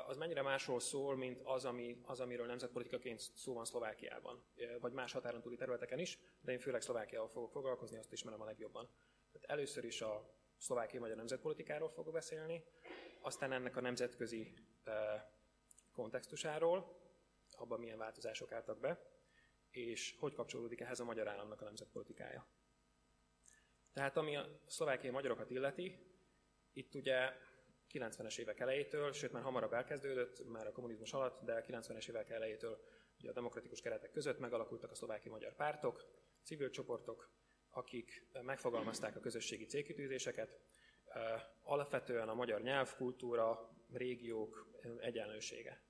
az 0.07 0.17
mennyire 0.17 0.41
másról 0.41 0.79
szól, 0.79 1.15
mint 1.15 1.41
az, 1.43 1.65
ami, 1.65 2.01
az, 2.03 2.19
amiről 2.19 2.45
nemzetpolitikaként 2.45 3.19
szó 3.19 3.53
van 3.53 3.65
Szlovákiában, 3.65 4.43
vagy 4.79 4.93
más 4.93 5.11
határon 5.11 5.41
túli 5.41 5.55
területeken 5.55 5.99
is, 5.99 6.19
de 6.41 6.51
én 6.51 6.59
főleg 6.59 6.81
Szlovákiával 6.81 7.27
fogok 7.27 7.51
foglalkozni, 7.51 7.97
azt 7.97 8.11
ismerem 8.11 8.41
a 8.41 8.45
legjobban. 8.45 8.89
Tehát 9.31 9.49
először 9.49 9.83
is 9.83 10.01
a 10.01 10.35
szlovákiai 10.57 11.01
magyar 11.01 11.17
nemzetpolitikáról 11.17 11.89
fogok 11.89 12.13
beszélni, 12.13 12.63
aztán 13.21 13.51
ennek 13.51 13.75
a 13.75 13.81
nemzetközi 13.81 14.53
kontextusáról, 15.91 17.00
abban 17.61 17.79
milyen 17.79 17.97
változások 17.97 18.51
álltak 18.51 18.79
be, 18.79 19.05
és 19.69 20.15
hogy 20.19 20.33
kapcsolódik 20.33 20.81
ehhez 20.81 20.99
a 20.99 21.03
magyar 21.03 21.27
államnak 21.27 21.61
a 21.61 21.65
nemzetpolitikája. 21.65 22.47
Tehát 23.93 24.17
ami 24.17 24.35
a 24.35 24.59
szlovákiai 24.65 25.13
magyarokat 25.13 25.49
illeti, 25.49 25.97
itt 26.73 26.95
ugye 26.95 27.33
90-es 27.93 28.39
évek 28.39 28.59
elejétől, 28.59 29.11
sőt 29.11 29.31
már 29.31 29.43
hamarabb 29.43 29.73
elkezdődött, 29.73 30.49
már 30.49 30.67
a 30.67 30.71
kommunizmus 30.71 31.13
alatt, 31.13 31.43
de 31.45 31.63
90-es 31.67 32.09
évek 32.09 32.29
elejétől 32.29 32.83
ugye 33.17 33.29
a 33.29 33.33
demokratikus 33.33 33.81
keretek 33.81 34.11
között 34.11 34.39
megalakultak 34.39 34.91
a 34.91 34.95
szlovákiai 34.95 35.33
magyar 35.33 35.55
pártok, 35.55 36.05
civil 36.43 36.69
csoportok, 36.69 37.29
akik 37.69 38.27
megfogalmazták 38.41 39.15
a 39.15 39.19
közösségi 39.19 39.65
célkitűzéseket, 39.65 40.59
alapvetően 41.63 42.29
a 42.29 42.33
magyar 42.33 42.61
nyelvkultúra, 42.61 43.69
régiók 43.91 44.67
egyenlősége. 44.99 45.81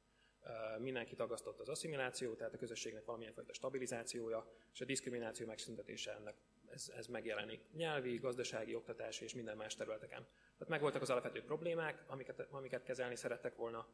Mindenki 0.78 1.16
tagasztott 1.16 1.60
az 1.60 1.70
asszimiláció, 1.70 2.34
tehát 2.34 2.54
a 2.54 2.58
közösségnek 2.58 3.06
valamilyen 3.06 3.34
fajta 3.34 3.54
stabilizációja, 3.54 4.52
és 4.74 4.82
a 4.82 4.86
diszkrimináció 4.86 5.46
megszüntetése 5.46 6.12
ennek 6.12 6.36
ez, 6.72 6.92
ez 6.96 7.08
megjelenik 7.08 7.72
nyelvi, 7.74 8.18
gazdasági, 8.18 8.76
oktatási 8.76 9.24
és 9.24 9.34
minden 9.34 9.58
más 9.58 9.76
területeken. 9.76 10.28
Tehát 10.28 10.68
megvoltak 10.68 11.02
az 11.02 11.10
alapvető 11.10 11.44
problémák, 11.44 12.04
amiket, 12.08 12.48
amiket 12.50 12.84
kezelni 12.84 13.16
szerettek 13.16 13.56
volna, 13.56 13.88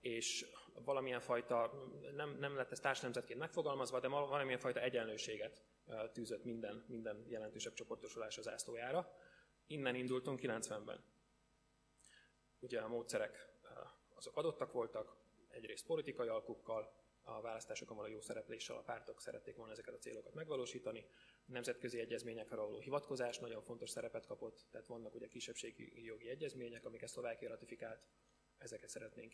és 0.00 0.46
valamilyen 0.84 1.20
fajta, 1.20 1.88
nem, 2.14 2.36
nem 2.38 2.56
lett 2.56 2.70
ez 2.70 2.80
társnemzetként 2.80 3.38
megfogalmazva, 3.38 4.00
de 4.00 4.08
valamilyen 4.08 4.58
fajta 4.58 4.80
egyenlőséget 4.80 5.62
tűzött 6.12 6.44
minden, 6.44 6.84
minden 6.88 7.24
jelentősebb 7.28 7.74
csoportosulás 7.74 8.38
az 8.38 8.48
ászlójára. 8.48 9.16
Innen 9.66 9.94
indultunk 9.94 10.40
90-ben. 10.42 11.04
Ugye 12.58 12.80
a 12.80 12.88
módszerek 12.88 13.50
azok 14.14 14.36
adottak 14.36 14.72
voltak, 14.72 15.21
egyrészt 15.52 15.86
politikai 15.86 16.28
alkukkal, 16.28 17.02
a 17.24 17.40
választásokon 17.40 17.96
való 17.96 18.08
jó 18.08 18.20
szerepléssel 18.20 18.76
a 18.76 18.82
pártok 18.82 19.20
szerették 19.20 19.56
volna 19.56 19.72
ezeket 19.72 19.94
a 19.94 19.98
célokat 19.98 20.34
megvalósítani. 20.34 21.06
A 21.46 21.52
nemzetközi 21.52 21.98
egyezményekre 21.98 22.56
való 22.56 22.78
hivatkozás 22.78 23.38
nagyon 23.38 23.62
fontos 23.62 23.90
szerepet 23.90 24.26
kapott, 24.26 24.66
tehát 24.70 24.86
vannak 24.86 25.14
ugye 25.14 25.28
kisebbségi 25.28 26.04
jogi 26.04 26.28
egyezmények, 26.28 26.84
amiket 26.84 27.08
Szlovákia 27.08 27.48
ratifikált, 27.48 28.06
ezeket 28.58 28.88
szeretnénk 28.88 29.32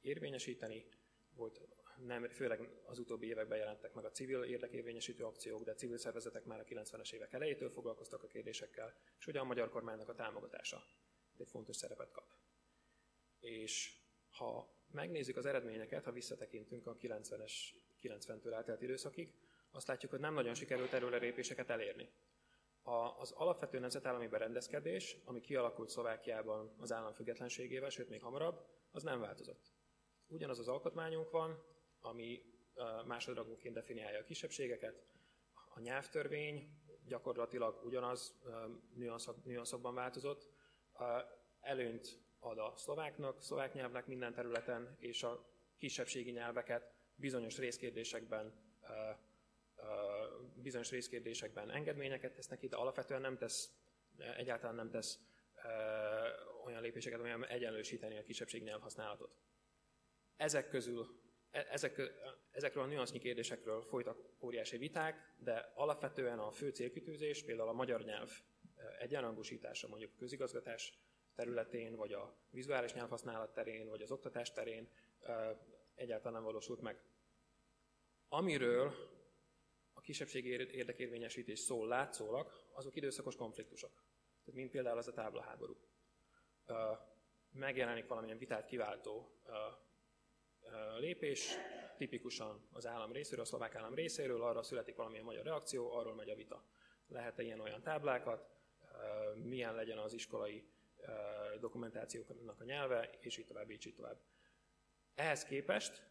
érvényesíteni. 0.00 0.88
Volt 1.34 1.60
nem, 1.96 2.28
főleg 2.28 2.68
az 2.84 2.98
utóbbi 2.98 3.26
években 3.26 3.58
jelentek 3.58 3.94
meg 3.94 4.04
a 4.04 4.10
civil 4.10 4.42
érdekérvényesítő 4.42 5.24
akciók, 5.24 5.62
de 5.62 5.74
civil 5.74 5.98
szervezetek 5.98 6.44
már 6.44 6.60
a 6.60 6.64
90-es 6.64 7.12
évek 7.12 7.32
elejétől 7.32 7.70
foglalkoztak 7.70 8.22
a 8.22 8.26
kérdésekkel, 8.26 8.94
és 9.18 9.26
ugye 9.26 9.40
a 9.40 9.44
magyar 9.44 9.68
kormánynak 9.68 10.08
a 10.08 10.14
támogatása 10.14 10.84
egy 11.36 11.48
fontos 11.48 11.76
szerepet 11.76 12.10
kap. 12.10 12.34
És 13.38 13.96
ha 14.30 14.77
megnézzük 14.92 15.36
az 15.36 15.46
eredményeket, 15.46 16.04
ha 16.04 16.12
visszatekintünk 16.12 16.86
a 16.86 16.96
90-es, 16.96 17.52
90-től 18.02 18.52
eltelt 18.52 18.82
időszakig, 18.82 19.34
azt 19.70 19.86
látjuk, 19.86 20.10
hogy 20.10 20.20
nem 20.20 20.34
nagyon 20.34 20.54
sikerült 20.54 21.20
lépéseket 21.20 21.70
elérni. 21.70 22.10
A, 22.82 23.20
az 23.20 23.32
alapvető 23.32 23.78
nemzetállami 23.78 24.26
berendezkedés, 24.26 25.16
ami 25.24 25.40
kialakult 25.40 25.88
Szlovákiában 25.88 26.74
az 26.78 26.92
állam 26.92 27.12
függetlenségével, 27.12 27.90
sőt 27.90 28.08
még 28.08 28.22
hamarabb, 28.22 28.66
az 28.90 29.02
nem 29.02 29.20
változott. 29.20 29.72
Ugyanaz 30.26 30.58
az 30.58 30.68
alkotmányunk 30.68 31.30
van, 31.30 31.62
ami 32.00 32.42
másodragonként 33.06 33.74
definiálja 33.74 34.18
a 34.18 34.24
kisebbségeket, 34.24 35.04
a 35.74 35.80
nyelvtörvény 35.80 36.68
gyakorlatilag 37.06 37.84
ugyanaz, 37.84 38.40
nüanszok, 38.94 39.44
nüanszokban 39.44 39.94
változott, 39.94 40.48
előnyt 41.60 42.20
ad 42.38 42.58
a 42.58 42.72
szlováknak, 42.76 43.42
szlovák 43.42 43.74
nyelvnek 43.74 44.06
minden 44.06 44.34
területen, 44.34 44.96
és 44.98 45.22
a 45.22 45.44
kisebbségi 45.76 46.30
nyelveket 46.30 46.92
bizonyos 47.14 47.58
részkérdésekben 47.58 48.66
bizonyos 50.54 50.90
részkérdésekben 50.90 51.70
engedményeket 51.70 52.32
tesznek 52.32 52.66
de 52.66 52.76
alapvetően 52.76 53.20
nem 53.20 53.36
tesz, 53.36 53.72
egyáltalán 54.36 54.74
nem 54.74 54.90
tesz 54.90 55.18
olyan 56.64 56.82
lépéseket, 56.82 57.20
olyan 57.20 57.46
egyenlősíteni 57.46 58.18
a 58.18 58.22
kisebbségi 58.22 58.64
nyelvhasználatot. 58.64 59.36
Ezek 60.36 60.68
közül, 60.68 61.20
e, 61.50 61.66
ezek, 61.70 62.02
ezekről 62.50 62.82
a 62.84 62.86
nüansznyi 62.86 63.18
kérdésekről 63.18 63.82
folytak 63.82 64.18
óriási 64.40 64.76
viták, 64.76 65.34
de 65.38 65.72
alapvetően 65.74 66.38
a 66.38 66.50
fő 66.50 66.70
célkitűzés, 66.70 67.44
például 67.44 67.68
a 67.68 67.72
magyar 67.72 68.04
nyelv 68.04 68.30
egyenrangosítása 68.98 69.88
mondjuk 69.88 70.16
közigazgatás 70.16 70.92
területén, 71.38 71.96
vagy 71.96 72.12
a 72.12 72.34
vizuális 72.50 72.92
nyelvhasználat 72.92 73.52
terén, 73.52 73.88
vagy 73.88 74.02
az 74.02 74.10
oktatás 74.10 74.52
terén 74.52 74.88
egyáltalán 75.94 76.32
nem 76.32 76.42
valósult 76.42 76.80
meg. 76.80 77.02
Amiről 78.28 78.92
a 79.92 80.00
kisebbségi 80.00 80.48
érdekérvényesítés 80.48 81.58
szól 81.58 81.88
látszólag, 81.88 82.52
azok 82.72 82.96
időszakos 82.96 83.36
konfliktusok. 83.36 83.90
Tehát 84.44 84.60
mint 84.60 84.70
például 84.70 84.98
az 84.98 85.08
a 85.08 85.12
táblaháború. 85.12 85.76
Megjelenik 87.50 88.06
valamilyen 88.06 88.38
vitát 88.38 88.66
kiváltó 88.66 89.30
lépés, 90.98 91.54
tipikusan 91.96 92.68
az 92.72 92.86
állam 92.86 93.12
részéről, 93.12 93.44
a 93.44 93.46
szlovák 93.46 93.74
állam 93.74 93.94
részéről, 93.94 94.42
arra 94.42 94.62
születik 94.62 94.96
valamilyen 94.96 95.24
magyar 95.24 95.44
reakció, 95.44 95.92
arról 95.92 96.14
megy 96.14 96.30
a 96.30 96.34
vita. 96.34 96.64
Lehet-e 97.08 97.42
ilyen-olyan 97.42 97.82
táblákat, 97.82 98.50
milyen 99.34 99.74
legyen 99.74 99.98
az 99.98 100.12
iskolai 100.12 100.76
dokumentációknak 101.60 102.60
a 102.60 102.64
nyelve, 102.64 103.10
és 103.20 103.38
így 103.38 103.46
tovább, 103.46 103.70
és 103.70 103.86
így 103.86 103.94
tovább. 103.94 104.20
Ehhez 105.14 105.44
képest 105.44 106.06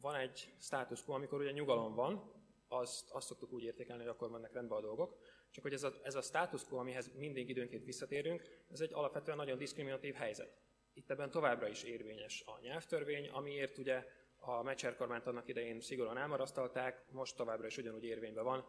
van 0.00 0.14
egy 0.14 0.54
status 0.60 1.04
quo, 1.04 1.14
amikor 1.14 1.40
ugye 1.40 1.50
nyugalom 1.50 1.94
van, 1.94 2.38
azt, 2.68 3.10
azt 3.10 3.26
szoktuk 3.26 3.52
úgy 3.52 3.62
értékelni, 3.62 4.02
hogy 4.02 4.10
akkor 4.10 4.30
mennek 4.30 4.52
rendbe 4.52 4.74
a 4.74 4.80
dolgok, 4.80 5.18
csak 5.50 5.62
hogy 5.62 5.72
ez 5.72 5.82
a, 5.82 5.92
ez 6.02 6.14
a 6.14 6.20
status 6.20 6.64
quo, 6.64 6.78
amihez 6.78 7.12
mindig 7.14 7.48
időnként 7.48 7.84
visszatérünk, 7.84 8.42
ez 8.70 8.80
egy 8.80 8.92
alapvetően 8.92 9.36
nagyon 9.36 9.58
diszkriminatív 9.58 10.14
helyzet. 10.14 10.58
Itt 10.92 11.10
ebben 11.10 11.30
továbbra 11.30 11.68
is 11.68 11.82
érvényes 11.82 12.42
a 12.46 12.60
nyelvtörvény, 12.60 13.28
amiért 13.28 13.78
ugye 13.78 14.06
a 14.36 14.62
Mecser 14.62 14.96
kormányt 14.96 15.26
annak 15.26 15.48
idején 15.48 15.80
szigorúan 15.80 16.18
elmarasztalták, 16.18 17.04
most 17.10 17.36
továbbra 17.36 17.66
is 17.66 17.76
ugyanúgy 17.76 18.04
érvényben 18.04 18.44
van, 18.44 18.64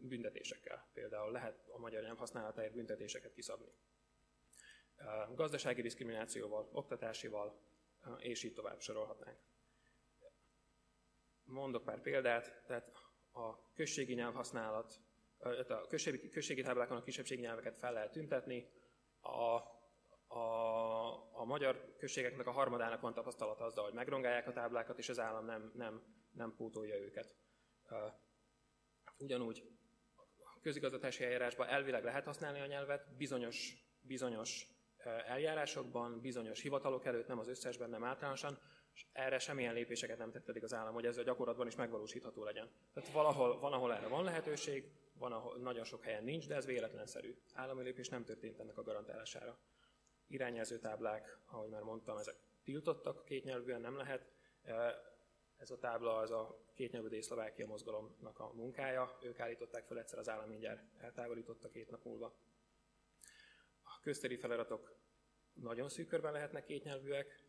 büntetésekkel. 0.00 0.88
Például 0.92 1.32
lehet 1.32 1.68
a 1.68 1.78
magyar 1.78 2.02
nyelv 2.02 2.16
használatáért 2.16 2.72
büntetéseket 2.72 3.32
kiszabni 3.32 3.72
gazdasági 5.34 5.82
diszkriminációval, 5.82 6.68
oktatásival, 6.72 7.60
és 8.18 8.42
így 8.42 8.54
tovább 8.54 8.80
sorolhatnánk. 8.80 9.38
Mondok 11.44 11.84
pár 11.84 12.00
példát, 12.00 12.62
tehát 12.66 12.92
a 13.32 13.72
községi 13.72 14.14
nyelvhasználat, 14.14 15.00
a 15.68 15.86
községi, 15.88 16.28
községi 16.28 16.62
táblákon 16.62 16.96
a 16.96 17.02
kisebbségi 17.02 17.40
nyelveket 17.40 17.78
fel 17.78 17.92
lehet 17.92 18.12
tüntetni, 18.12 18.70
a, 19.20 19.62
a, 20.34 20.42
a 21.32 21.44
magyar 21.44 21.94
községeknek 21.98 22.46
a 22.46 22.50
harmadának 22.50 23.00
van 23.00 23.14
tapasztalata 23.14 23.64
azzal, 23.64 23.84
hogy 23.84 23.94
megrongálják 23.94 24.46
a 24.46 24.52
táblákat, 24.52 24.98
és 24.98 25.08
az 25.08 25.18
állam 25.18 25.44
nem, 25.44 25.72
nem, 25.74 26.02
nem 26.32 26.54
pótolja 26.56 26.96
őket. 26.96 27.34
Ugyanúgy 29.18 29.62
a 30.36 30.60
közigazgatási 30.60 31.24
eljárásban 31.24 31.68
elvileg 31.68 32.04
lehet 32.04 32.24
használni 32.24 32.60
a 32.60 32.66
nyelvet, 32.66 33.16
bizonyos, 33.16 33.72
bizonyos 34.00 34.66
eljárásokban, 35.04 36.20
bizonyos 36.20 36.60
hivatalok 36.60 37.04
előtt, 37.04 37.26
nem 37.26 37.38
az 37.38 37.48
összesben, 37.48 37.90
nem 37.90 38.04
általánosan, 38.04 38.58
és 38.94 39.06
erre 39.12 39.38
semmilyen 39.38 39.74
lépéseket 39.74 40.18
nem 40.18 40.30
tett 40.30 40.48
eddig 40.48 40.64
az 40.64 40.74
állam, 40.74 40.94
hogy 40.94 41.06
ez 41.06 41.16
a 41.16 41.22
gyakorlatban 41.22 41.66
is 41.66 41.76
megvalósítható 41.76 42.44
legyen. 42.44 42.70
Tehát 42.92 43.12
valahol, 43.12 43.58
van, 43.58 43.72
ahol 43.72 43.94
erre 43.94 44.08
van 44.08 44.24
lehetőség, 44.24 44.90
van, 45.12 45.32
ahol 45.32 45.56
nagyon 45.56 45.84
sok 45.84 46.02
helyen 46.02 46.24
nincs, 46.24 46.48
de 46.48 46.54
ez 46.54 46.66
véletlenszerű. 46.66 47.36
Állami 47.54 47.82
lépés 47.82 48.08
nem 48.08 48.24
történt 48.24 48.60
ennek 48.60 48.78
a 48.78 48.82
garantálására. 48.82 49.58
Irányjelző 50.26 50.78
táblák, 50.78 51.38
ahogy 51.46 51.68
már 51.68 51.82
mondtam, 51.82 52.16
ezek 52.16 52.36
tiltottak, 52.64 53.24
kétnyelvűen 53.24 53.80
nem 53.80 53.96
lehet. 53.96 54.32
Ez 55.56 55.70
a 55.70 55.78
tábla 55.78 56.16
az 56.16 56.30
a 56.30 56.58
kétnyelvű 56.74 57.20
Szlovákia 57.20 57.66
mozgalomnak 57.66 58.38
a 58.38 58.52
munkája. 58.54 59.18
Ők 59.22 59.40
állították 59.40 59.86
fel 59.86 59.98
egyszer, 59.98 60.18
az 60.18 60.28
állam 60.28 60.48
mindjárt 60.48 60.82
eltávolította 61.00 61.68
két 61.68 61.90
nap 61.90 62.04
múlva 62.04 62.36
köztéri 64.08 64.36
feliratok 64.36 64.96
nagyon 65.52 65.88
szűk 65.88 66.06
körben 66.06 66.32
lehetnek 66.32 66.64
kétnyelvűek. 66.64 67.40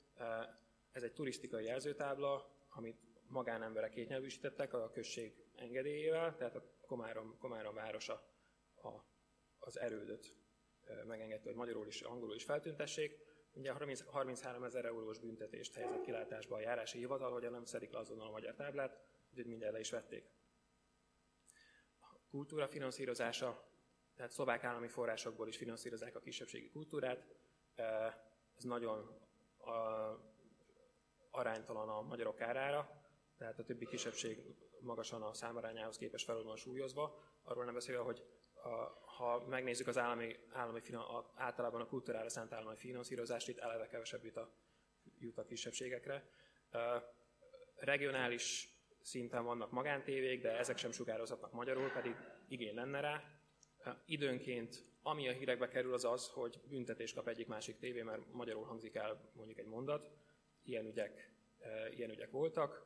Ez 0.91 1.03
egy 1.03 1.13
turisztikai 1.13 1.65
jelzőtábla, 1.65 2.51
amit 2.69 2.97
magánemberek 3.27 3.91
kétnyelvűsítettek 3.91 4.73
a 4.73 4.89
község 4.89 5.33
engedélyével, 5.55 6.35
tehát 6.35 6.55
a 6.55 6.63
Komárom, 6.81 7.37
Komárom 7.37 7.75
városa 7.75 8.13
a, 8.75 8.89
az 9.59 9.79
erődöt 9.79 10.35
megengedte, 11.05 11.47
hogy 11.47 11.57
magyarul 11.57 11.87
is, 11.87 12.01
angolul 12.01 12.35
is 12.35 12.43
feltüntessék. 12.43 13.17
Ugye 13.53 13.71
30, 13.71 14.01
33 14.05 14.63
ezer 14.63 14.85
eurós 14.85 15.19
büntetést 15.19 15.73
helyezett 15.73 16.01
kilátásba 16.01 16.55
a 16.55 16.59
járási 16.59 16.97
hivatal, 16.97 17.31
hogy 17.31 17.51
nem 17.51 17.65
szedik 17.65 17.91
le 17.91 17.99
azonnal 17.99 18.27
a 18.27 18.31
magyar 18.31 18.55
táblát, 18.55 18.99
úgyhogy 19.29 19.45
mindjárt 19.45 19.73
le 19.73 19.79
is 19.79 19.89
vették. 19.89 20.31
A 21.99 22.19
kultúra 22.29 22.67
finanszírozása 22.67 23.69
tehát 24.19 24.33
szlovák 24.33 24.63
állami 24.63 24.87
forrásokból 24.87 25.47
is 25.47 25.57
finanszírozzák 25.57 26.15
a 26.15 26.19
kisebbségi 26.19 26.69
kultúrát. 26.69 27.25
Ez 28.57 28.63
nagyon 28.63 29.19
aránytalan 31.31 31.89
a 31.89 32.01
magyarok 32.01 32.41
árára, 32.41 33.03
tehát 33.37 33.59
a 33.59 33.63
többi 33.63 33.85
kisebbség 33.87 34.55
magasan 34.81 35.21
a 35.21 35.33
számarányához 35.33 35.97
képest 35.97 36.25
fel 36.25 36.43
van 36.43 36.55
súlyozva. 36.55 37.23
Arról 37.43 37.65
nem 37.65 37.73
beszélve, 37.73 38.01
hogy 38.01 38.23
ha 39.17 39.45
megnézzük 39.47 39.87
az 39.87 39.97
állami, 39.97 40.35
állami 40.51 40.81
általában 41.35 41.81
a 41.81 41.87
kultúrára 41.87 42.29
szánt 42.29 42.53
állami 42.53 42.77
finanszírozást, 42.77 43.47
itt 43.47 43.57
eleve 43.57 43.87
kevesebb 43.87 44.23
jut 44.23 44.37
a, 44.37 44.53
jut 45.19 45.37
a 45.37 45.45
kisebbségekre. 45.45 46.29
Regionális 47.75 48.69
szinten 49.01 49.43
vannak 49.43 49.71
magántévék, 49.71 50.41
de 50.41 50.57
ezek 50.57 50.77
sem 50.77 50.91
sugározhatnak 50.91 51.51
magyarul, 51.51 51.89
pedig 51.91 52.15
igény 52.47 52.75
lenne 52.75 52.99
rá. 52.99 53.38
Időnként, 54.05 54.85
ami 55.01 55.27
a 55.27 55.31
hírekbe 55.31 55.67
kerül, 55.67 55.93
az 55.93 56.05
az, 56.05 56.27
hogy 56.27 56.59
büntetés 56.69 57.13
kap 57.13 57.27
egyik-másik 57.27 57.77
tévé, 57.77 58.01
mert 58.01 58.33
magyarul 58.33 58.63
hangzik 58.63 58.95
el 58.95 59.31
mondjuk 59.33 59.59
egy 59.59 59.67
mondat. 59.67 60.11
Ilyen 60.63 60.85
ügyek, 60.85 61.31
ilyen 61.95 62.09
ügyek 62.09 62.31
voltak, 62.31 62.85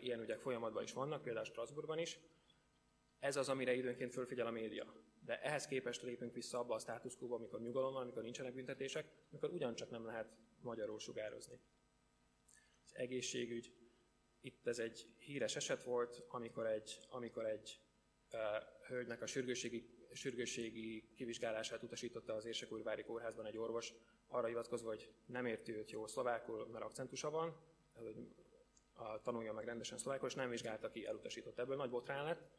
ilyen 0.00 0.20
ügyek 0.20 0.40
folyamatban 0.40 0.82
is 0.82 0.92
vannak, 0.92 1.22
például 1.22 1.44
Strasbourgban 1.44 1.98
is. 1.98 2.18
Ez 3.18 3.36
az, 3.36 3.48
amire 3.48 3.74
időnként 3.74 4.12
fölfigyel 4.12 4.46
a 4.46 4.50
média. 4.50 4.94
De 5.24 5.40
ehhez 5.40 5.66
képest 5.66 6.02
lépünk 6.02 6.34
vissza 6.34 6.58
abba 6.58 6.74
a 6.74 6.78
státuszkóba, 6.78 7.34
amikor 7.36 7.60
nyugalom 7.60 7.92
van, 7.92 8.02
amikor 8.02 8.22
nincsenek 8.22 8.54
büntetések, 8.54 9.06
amikor 9.30 9.50
ugyancsak 9.50 9.90
nem 9.90 10.04
lehet 10.04 10.36
magyarul 10.60 10.98
sugározni. 10.98 11.60
Az 12.84 12.94
egészségügy, 12.94 13.72
itt 14.40 14.66
ez 14.66 14.78
egy 14.78 15.06
híres 15.18 15.56
eset 15.56 15.82
volt, 15.82 16.24
amikor 16.28 16.66
egy, 16.66 17.00
amikor 17.08 17.46
egy 17.46 17.80
uh, 18.32 18.40
hölgynek 18.86 19.22
a 19.22 19.26
sürgőségi, 19.26 19.93
sürgőségi 20.14 21.08
kivizsgálását 21.16 21.82
utasította 21.82 22.34
az 22.34 22.44
Érsekúrvári 22.44 23.02
kórházban 23.02 23.46
egy 23.46 23.56
orvos, 23.56 23.94
arra 24.28 24.46
hivatkozva, 24.46 24.88
hogy 24.88 25.10
nem 25.26 25.46
érti 25.46 25.76
őt 25.76 25.90
jó 25.90 26.06
szlovákul, 26.06 26.66
mert 26.66 26.84
akcentusa 26.84 27.30
van, 27.30 27.56
hogy 27.92 28.16
tanulja 29.22 29.52
meg 29.52 29.64
rendesen 29.64 29.98
szlovákul, 29.98 30.28
és 30.28 30.34
nem 30.34 30.50
vizsgálta 30.50 30.90
ki, 30.90 31.06
elutasított. 31.06 31.58
Ebből 31.58 31.76
nagy 31.76 31.90
botrán 31.90 32.24
lett, 32.24 32.50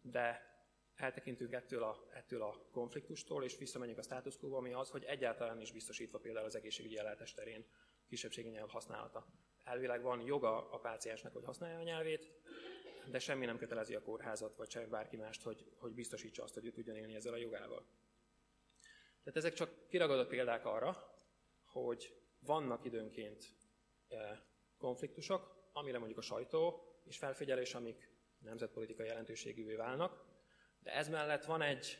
de 0.00 0.52
eltekintünk 0.94 1.52
ettől 1.52 1.82
a, 1.82 2.06
ettől 2.10 2.42
a 2.42 2.68
konfliktustól, 2.70 3.44
és 3.44 3.56
visszamegyünk 3.58 3.98
a 3.98 4.02
status 4.02 4.36
quo 4.36 4.56
ami 4.56 4.72
az, 4.72 4.90
hogy 4.90 5.04
egyáltalán 5.04 5.60
is 5.60 5.72
biztosítva 5.72 6.18
például 6.18 6.46
az 6.46 6.56
egészségügyi 6.56 6.98
ellátás 6.98 7.34
terén 7.34 7.64
kisebbségi 8.06 8.48
nyelv 8.48 8.68
használata. 8.68 9.26
Elvileg 9.64 10.02
van 10.02 10.20
joga 10.20 10.70
a 10.70 10.78
páciensnek, 10.78 11.32
hogy 11.32 11.44
használja 11.44 11.78
a 11.78 11.82
nyelvét, 11.82 12.32
de 13.10 13.18
semmi 13.18 13.46
nem 13.46 13.58
kötelezi 13.58 13.94
a 13.94 14.02
kórházat, 14.02 14.56
vagy 14.56 14.70
sem 14.70 14.90
bárki 14.90 15.16
mást, 15.16 15.42
hogy, 15.42 15.64
hogy 15.76 15.92
biztosítsa 15.94 16.42
azt, 16.42 16.54
hogy 16.54 16.66
ő 16.66 16.70
tudjon 16.70 16.96
élni 16.96 17.14
ezzel 17.14 17.32
a 17.32 17.36
jogával. 17.36 17.86
Tehát 19.22 19.38
ezek 19.38 19.52
csak 19.52 19.88
kiragadott 19.88 20.28
példák 20.28 20.66
arra, 20.66 21.14
hogy 21.64 22.16
vannak 22.38 22.84
időnként 22.84 23.44
eh, 24.08 24.38
konfliktusok, 24.78 25.68
amire 25.72 25.98
mondjuk 25.98 26.18
a 26.18 26.22
sajtó 26.22 26.88
és 27.04 27.18
felfigyelés, 27.18 27.74
amik 27.74 28.10
nemzetpolitikai 28.38 29.06
jelentőségűvé 29.06 29.74
válnak, 29.74 30.24
de 30.78 30.92
ez 30.92 31.08
mellett 31.08 31.44
van 31.44 31.62
egy, 31.62 31.98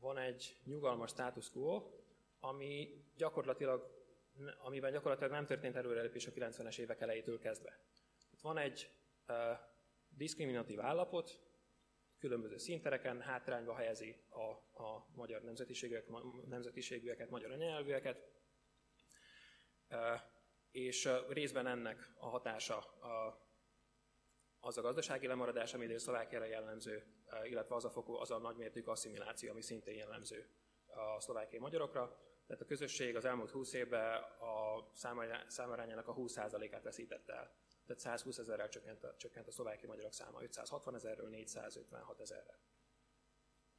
van 0.00 0.18
egy 0.18 0.56
nyugalmas 0.64 1.10
status 1.10 1.50
quo, 1.50 1.82
ami 2.40 3.04
gyakorlatilag, 3.16 3.98
amiben 4.58 4.92
gyakorlatilag 4.92 5.32
nem 5.32 5.46
történt 5.46 5.76
előrelépés 5.76 6.26
a 6.26 6.30
90-es 6.30 6.78
évek 6.78 7.00
elejétől 7.00 7.38
kezdve. 7.38 7.78
Van 8.42 8.58
egy 8.58 8.90
uh, 9.28 9.36
diszkriminatív 10.20 10.80
állapot, 10.80 11.40
különböző 12.18 12.56
színtereken 12.56 13.20
hátrányba 13.20 13.74
helyezi 13.74 14.16
a, 14.28 14.50
a 14.82 15.06
magyar 15.14 15.42
nemzetiségűek, 15.42 16.04
nemzetiségűeket, 16.46 17.30
magyar 17.30 17.50
anyanyelvűeket, 17.50 18.22
és 20.70 21.08
részben 21.28 21.66
ennek 21.66 22.12
a 22.18 22.28
hatása 22.28 22.78
a, 22.78 23.46
az 24.60 24.78
a 24.78 24.82
gazdasági 24.82 25.26
lemaradás, 25.26 25.74
ami 25.74 25.86
Dél-Szlovákiára 25.86 26.44
jellemző, 26.44 27.06
illetve 27.44 27.74
az 27.74 27.84
a, 27.84 27.90
fokú, 27.90 28.14
az 28.14 28.30
a 28.30 28.38
nagymértékű 28.38 28.86
asszimiláció, 28.90 29.50
ami 29.50 29.62
szintén 29.62 29.96
jellemző 29.96 30.48
a 30.86 31.20
szlovákiai 31.20 31.60
magyarokra. 31.60 32.18
Tehát 32.46 32.62
a 32.62 32.66
közösség 32.66 33.16
az 33.16 33.24
elmúlt 33.24 33.50
20 33.50 33.72
évben 33.72 34.22
a 34.22 34.90
számarányának 35.46 36.08
a 36.08 36.14
20%-át 36.14 36.82
veszítette 36.82 37.32
el. 37.32 37.54
Tehát 37.90 38.04
120 38.04 38.38
ezerrel 38.38 38.68
csökkent 38.68 39.04
a, 39.04 39.14
csökkent 39.16 39.46
a 39.46 39.50
szlovákiai 39.50 39.88
magyarok 39.88 40.12
száma, 40.12 40.42
560 40.42 40.94
ezerről 40.94 41.28
456 41.28 42.20
ezerre. 42.20 42.58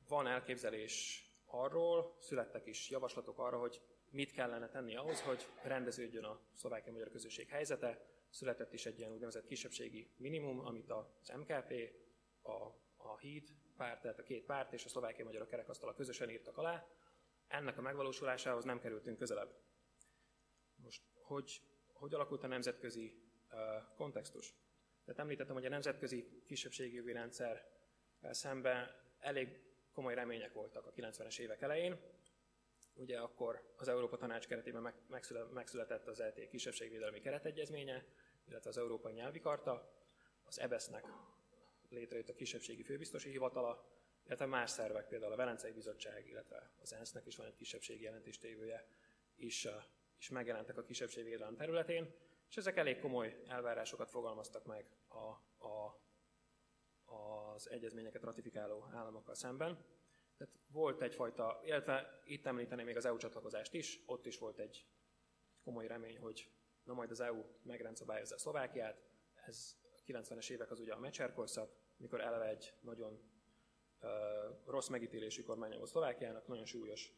Van 0.07 0.27
elképzelés 0.27 1.25
arról, 1.45 2.17
születtek 2.19 2.65
is 2.65 2.89
javaslatok 2.89 3.39
arra, 3.39 3.59
hogy 3.59 3.81
mit 4.09 4.31
kellene 4.31 4.69
tenni 4.69 4.95
ahhoz, 4.95 5.21
hogy 5.21 5.47
rendeződjön 5.63 6.23
a 6.23 6.39
szlovákiai 6.53 6.93
magyar 6.93 7.09
közösség 7.09 7.47
helyzete, 7.49 8.05
született 8.29 8.73
is 8.73 8.85
egy 8.85 8.99
ilyen 8.99 9.11
úgynevezett 9.11 9.45
kisebbségi 9.45 10.13
minimum, 10.17 10.59
amit 10.59 10.89
az 10.89 11.31
MKP, 11.35 11.73
a, 12.41 12.51
a 12.97 13.17
HÍD 13.19 13.49
párt, 13.77 14.01
tehát 14.01 14.19
a 14.19 14.23
két 14.23 14.45
párt 14.45 14.73
és 14.73 14.85
a 14.85 14.89
szlovákiai 14.89 15.25
magyarok 15.25 15.47
kerekasztala 15.47 15.93
közösen 15.93 16.29
írtak 16.29 16.57
alá. 16.57 16.87
Ennek 17.47 17.77
a 17.77 17.81
megvalósulásához 17.81 18.63
nem 18.63 18.79
kerültünk 18.79 19.17
közelebb. 19.17 19.55
Most, 20.75 21.01
hogy, 21.13 21.61
hogy 21.93 22.13
alakult 22.13 22.43
a 22.43 22.47
nemzetközi 22.47 23.30
kontextus? 23.95 24.53
Tehát 25.05 25.19
említettem, 25.19 25.55
hogy 25.55 25.65
a 25.65 25.69
nemzetközi 25.69 26.41
kisebbségi 26.45 27.11
rendszer 27.11 27.65
szemben 28.21 28.89
elég 29.19 29.59
komoly 29.93 30.13
remények 30.13 30.53
voltak 30.53 30.85
a 30.85 30.91
90-es 30.91 31.39
évek 31.39 31.61
elején. 31.61 31.99
Ugye 32.93 33.19
akkor 33.19 33.73
az 33.77 33.87
Európa 33.87 34.17
Tanács 34.17 34.47
keretében 34.47 34.93
megszületett 35.53 36.07
az 36.07 36.19
ET 36.19 36.47
kisebbségvédelmi 36.49 37.19
keretegyezménye, 37.19 38.05
illetve 38.47 38.69
az 38.69 38.77
Európai 38.77 39.13
Nyelvi 39.13 39.39
Karta, 39.39 39.95
az 40.43 40.59
EBESZ-nek 40.59 41.05
létrejött 41.89 42.29
a 42.29 42.33
kisebbségi 42.33 42.83
főbiztosi 42.83 43.29
hivatala, 43.29 43.85
illetve 44.25 44.45
más 44.45 44.69
szervek, 44.69 45.07
például 45.07 45.31
a 45.31 45.35
Velencei 45.35 45.71
Bizottság, 45.71 46.27
illetve 46.27 46.71
az 46.81 46.93
ENSZ-nek 46.93 47.25
is 47.25 47.35
van 47.35 47.45
egy 47.45 47.55
kisebbségi 47.55 48.03
jelentéstévője, 48.03 48.87
is, 49.35 49.67
is 50.17 50.29
megjelentek 50.29 50.77
a 50.77 50.83
kisebbségvédelem 50.83 51.55
területén, 51.55 52.13
és 52.51 52.57
ezek 52.57 52.77
elég 52.77 52.99
komoly 52.99 53.41
elvárásokat 53.47 54.09
fogalmaztak 54.09 54.65
meg 54.65 54.85
a, 55.07 55.17
a, 55.67 56.01
az 57.05 57.69
egyezményeket 57.69 58.23
ratifikáló 58.23 58.87
államokkal 58.93 59.35
szemben. 59.35 59.85
Tehát 60.37 60.53
volt 60.67 61.01
egyfajta, 61.01 61.61
illetve 61.63 62.21
itt 62.25 62.45
említeném 62.45 62.85
még 62.85 62.97
az 62.97 63.05
EU 63.05 63.17
csatlakozást 63.17 63.73
is, 63.73 64.03
ott 64.05 64.25
is 64.25 64.37
volt 64.37 64.59
egy 64.59 64.87
komoly 65.63 65.87
remény, 65.87 66.19
hogy 66.19 66.51
na 66.83 66.93
majd 66.93 67.11
az 67.11 67.19
EU 67.19 67.43
megrendszabályozza 67.63 68.37
Szlovákiát, 68.37 69.03
ez 69.45 69.75
a 69.97 70.01
90-es 70.11 70.49
évek 70.49 70.71
az 70.71 70.79
ugye 70.79 70.93
a 70.93 70.99
Mecser 70.99 71.33
korszak, 71.33 71.75
mikor 71.97 72.21
eleve 72.21 72.47
egy 72.47 72.73
nagyon 72.81 73.19
uh, 74.01 74.09
rossz 74.65 74.87
megítélésű 74.87 75.43
kormánya 75.43 75.77
volt 75.77 75.89
Szlovákiának, 75.89 76.47
nagyon 76.47 76.65
súlyos 76.65 77.13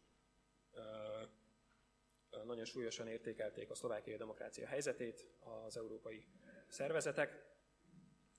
uh, 0.71 1.29
nagyon 2.45 2.65
súlyosan 2.65 3.07
értékelték 3.07 3.69
a 3.69 3.75
szlovákiai 3.75 4.17
demokrácia 4.17 4.67
helyzetét 4.67 5.27
az 5.39 5.77
európai 5.77 6.25
szervezetek, 6.67 7.45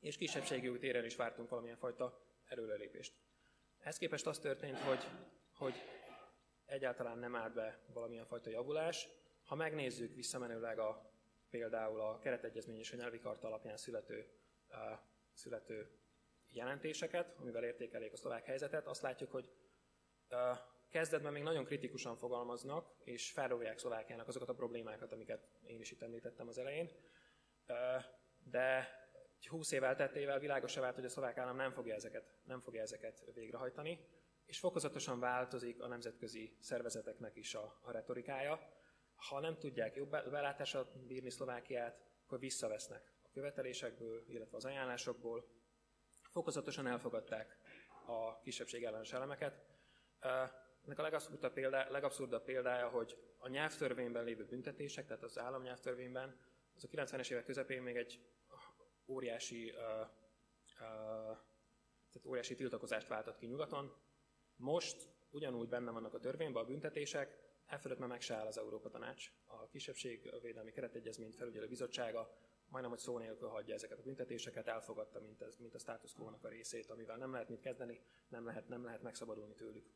és 0.00 0.16
kisebbségi 0.16 0.78
téren 0.78 1.04
is 1.04 1.16
vártunk 1.16 1.48
valamilyen 1.48 1.76
fajta 1.76 2.20
előrelépést. 2.44 3.12
Ehhez 3.78 3.98
képest 3.98 4.26
az 4.26 4.38
történt, 4.38 4.78
hogy, 4.78 5.04
hogy 5.52 5.74
egyáltalán 6.66 7.18
nem 7.18 7.36
állt 7.36 7.54
be 7.54 7.78
valamilyen 7.92 8.26
fajta 8.26 8.50
javulás. 8.50 9.08
Ha 9.44 9.54
megnézzük 9.54 10.14
visszamenőleg 10.14 10.78
a 10.78 11.12
például 11.50 12.00
a 12.00 12.18
keretegyezmény 12.18 12.78
és 12.78 12.92
a 12.92 12.96
nyelvi 12.96 13.18
karta 13.18 13.46
alapján 13.46 13.76
születő, 13.76 14.28
uh, 14.68 14.76
születő 15.32 15.90
jelentéseket, 16.48 17.34
amivel 17.38 17.64
értékelik 17.64 18.12
a 18.12 18.16
szlovák 18.16 18.44
helyzetet, 18.44 18.86
azt 18.86 19.02
látjuk, 19.02 19.30
hogy 19.30 19.50
uh, 20.30 20.58
kezdetben 20.94 21.32
még 21.32 21.42
nagyon 21.42 21.64
kritikusan 21.64 22.16
fogalmaznak, 22.16 22.94
és 23.04 23.30
felrólják 23.30 23.78
Szlovákiának 23.78 24.28
azokat 24.28 24.48
a 24.48 24.54
problémákat, 24.54 25.12
amiket 25.12 25.48
én 25.66 25.80
is 25.80 25.90
itt 25.90 26.02
említettem 26.02 26.48
az 26.48 26.58
elején, 26.58 26.90
de 28.44 28.88
20 29.48 29.72
év 29.72 29.82
elteltével 29.82 30.38
világosra 30.38 30.80
vált, 30.80 30.94
hogy 30.94 31.04
a 31.04 31.08
szlovák 31.08 31.38
állam 31.38 31.56
nem 31.56 31.72
fogja 31.72 31.94
ezeket, 31.94 32.24
nem 32.44 32.60
fogja 32.60 32.82
ezeket 32.82 33.24
végrehajtani, 33.34 34.08
és 34.46 34.58
fokozatosan 34.58 35.20
változik 35.20 35.82
a 35.82 35.86
nemzetközi 35.86 36.56
szervezeteknek 36.60 37.36
is 37.36 37.54
a, 37.54 37.78
a 37.82 37.90
retorikája. 37.90 38.60
Ha 39.16 39.40
nem 39.40 39.58
tudják 39.58 39.94
jobb 39.94 40.10
belátásra 40.10 40.88
bírni 41.06 41.30
Szlovákiát, 41.30 42.00
akkor 42.24 42.38
visszavesznek 42.38 43.14
a 43.22 43.28
követelésekből, 43.32 44.24
illetve 44.28 44.56
az 44.56 44.64
ajánlásokból. 44.64 45.48
Fokozatosan 46.30 46.86
elfogadták 46.86 47.58
a 48.06 48.40
kisebbség 48.40 48.84
ellenes 48.84 49.12
elemeket. 49.12 49.72
Ennek 50.84 50.98
a 50.98 51.02
legabszurdabb, 51.02 51.52
példá, 51.52 51.90
legabszurdabb 51.90 52.44
példája, 52.44 52.88
hogy 52.88 53.18
a 53.38 53.48
nyelvtörvényben 53.48 54.24
lévő 54.24 54.44
büntetések, 54.44 55.06
tehát 55.06 55.22
az 55.22 55.38
államnyelvtörvényben, 55.38 56.40
az 56.74 56.84
a 56.84 56.88
90-es 56.88 57.30
évek 57.30 57.44
közepén 57.44 57.82
még 57.82 57.96
egy 57.96 58.20
óriási, 59.06 59.70
uh, 59.70 59.76
uh, 59.76 61.36
tehát 62.10 62.26
óriási 62.26 62.54
tiltakozást 62.54 63.08
váltott 63.08 63.36
ki 63.38 63.46
nyugaton. 63.46 63.92
Most 64.56 65.08
ugyanúgy 65.30 65.68
benne 65.68 65.90
vannak 65.90 66.14
a 66.14 66.18
törvényben 66.18 66.62
a 66.62 66.66
büntetések, 66.66 67.38
elfölött 67.66 67.98
már 67.98 68.08
meg 68.08 68.20
se 68.20 68.34
áll 68.34 68.46
az 68.46 68.58
Európa 68.58 68.88
Tanács. 68.88 69.30
A 69.46 69.68
kisebbségvédelmi 69.68 70.72
keretegyezmény 70.72 71.32
felügyelő 71.32 71.68
bizottsága 71.68 72.36
majdnem, 72.68 72.90
hogy 72.90 73.00
szó 73.02 73.18
nélkül 73.18 73.48
hagyja 73.48 73.74
ezeket 73.74 73.98
a 73.98 74.02
büntetéseket, 74.02 74.66
elfogadta, 74.66 75.20
mint, 75.20 75.42
ez, 75.42 75.56
mint 75.56 75.74
a 75.74 75.78
status 75.78 76.12
quo-nak 76.12 76.44
a 76.44 76.48
részét, 76.48 76.90
amivel 76.90 77.16
nem 77.16 77.32
lehet 77.32 77.48
mit 77.48 77.60
kezdeni, 77.60 78.00
nem 78.28 78.46
lehet, 78.46 78.68
nem 78.68 78.84
lehet 78.84 79.02
megszabadulni 79.02 79.54
tőlük. 79.54 79.86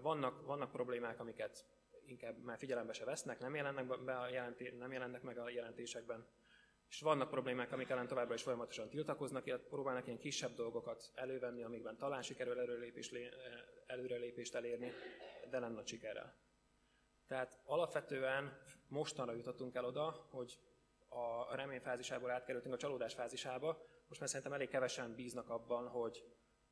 Vannak, 0.00 0.46
vannak 0.46 0.70
problémák, 0.70 1.20
amiket 1.20 1.66
inkább 2.06 2.38
már 2.38 2.58
figyelembe 2.58 2.92
se 2.92 3.04
vesznek, 3.04 3.38
nem 3.38 3.54
jelennek, 3.54 4.04
be 4.04 4.18
a 4.18 4.28
jelenté, 4.28 4.70
nem 4.78 4.92
jelennek 4.92 5.22
meg 5.22 5.38
a 5.38 5.50
jelentésekben, 5.50 6.26
és 6.88 7.00
vannak 7.00 7.30
problémák, 7.30 7.72
amik 7.72 7.88
ellen 7.88 8.06
továbbra 8.06 8.34
is 8.34 8.42
folyamatosan 8.42 8.88
tiltakoznak, 8.88 9.46
illetve 9.46 9.68
próbálnak 9.68 10.06
ilyen 10.06 10.18
kisebb 10.18 10.54
dolgokat 10.54 11.10
elővenni, 11.14 11.62
amikben 11.62 11.96
talán 11.96 12.22
sikerül 12.22 12.58
előrelépést, 12.58 13.14
előrelépést 13.86 14.54
elérni, 14.54 14.92
de 15.50 15.58
nem 15.58 15.72
nagy 15.72 15.86
sikerrel. 15.86 16.34
Tehát 17.26 17.60
alapvetően 17.64 18.58
mostanra 18.88 19.32
jutottunk 19.32 19.74
el 19.74 19.84
oda, 19.84 20.26
hogy 20.30 20.58
a 21.08 21.56
remény 21.56 21.80
fázisából 21.80 22.30
átkerültünk 22.30 22.74
a 22.74 22.78
csalódás 22.78 23.14
fázisába. 23.14 23.86
Most 24.08 24.20
már 24.20 24.28
szerintem 24.28 24.52
elég 24.52 24.68
kevesen 24.68 25.14
bíznak 25.14 25.48
abban, 25.48 25.88
hogy 25.88 26.24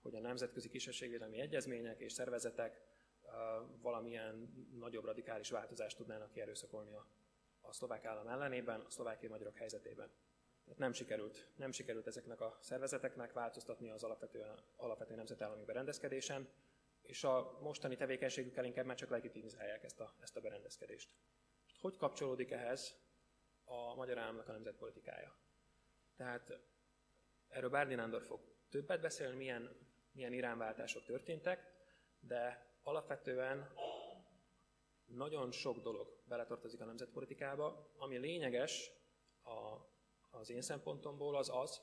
hogy 0.03 0.15
a 0.15 0.21
nemzetközi 0.21 0.69
kisebbségvédelmi 0.69 1.41
egyezmények 1.41 2.01
és 2.01 2.13
szervezetek 2.13 2.81
valamilyen 3.81 4.53
nagyobb 4.79 5.05
radikális 5.05 5.51
változást 5.51 5.97
tudnának 5.97 6.31
kierőszakolni 6.31 6.95
a, 6.95 7.07
a 7.61 7.73
szlovák 7.73 8.05
állam 8.05 8.29
ellenében, 8.29 8.81
a 8.81 8.91
szlovákiai 8.91 9.31
magyarok 9.31 9.57
helyzetében. 9.57 10.11
Tehát 10.65 10.79
nem 10.79 10.93
sikerült, 10.93 11.49
nem 11.57 11.73
sikerült 11.73 12.07
ezeknek 12.07 12.41
a 12.41 12.59
szervezeteknek 12.61 13.33
változtatni 13.33 13.91
az 13.91 14.05
alapvető, 14.05 14.45
alapvető 14.77 15.15
nemzetállami 15.15 15.65
berendezkedésen, 15.65 16.49
és 17.03 17.25
a 17.25 17.59
mostani 17.61 17.97
tevékenységükkel 17.97 18.65
inkább 18.65 18.85
már 18.85 18.97
csak 18.97 19.11
legitimizálják 19.11 19.85
ezt 19.85 20.01
a, 20.01 20.15
ezt 20.21 20.37
a 20.37 20.41
berendezkedést. 20.41 21.11
Hogy 21.81 21.97
kapcsolódik 21.97 22.51
ehhez 22.51 22.97
a 23.65 23.95
magyar 23.95 24.19
államnak 24.19 24.49
a 24.49 24.53
nemzetpolitikája? 24.53 25.37
Tehát 26.17 26.61
erről 27.49 27.71
Bárdi 27.71 27.95
Nándor 27.95 28.23
fog 28.23 28.41
többet 28.69 29.01
beszélni, 29.01 29.37
milyen, 29.37 29.77
milyen 30.13 30.33
irányváltások 30.33 31.05
történtek, 31.05 31.73
de 32.21 32.72
alapvetően 32.83 33.73
nagyon 35.05 35.51
sok 35.51 35.79
dolog 35.79 36.23
beletartozik 36.25 36.81
a 36.81 36.85
nemzetpolitikába, 36.85 37.93
ami 37.97 38.17
lényeges 38.17 38.91
a, 39.43 39.77
az 40.31 40.51
én 40.51 40.63
szempontomból 40.63 41.37
az 41.37 41.51
az, 41.55 41.83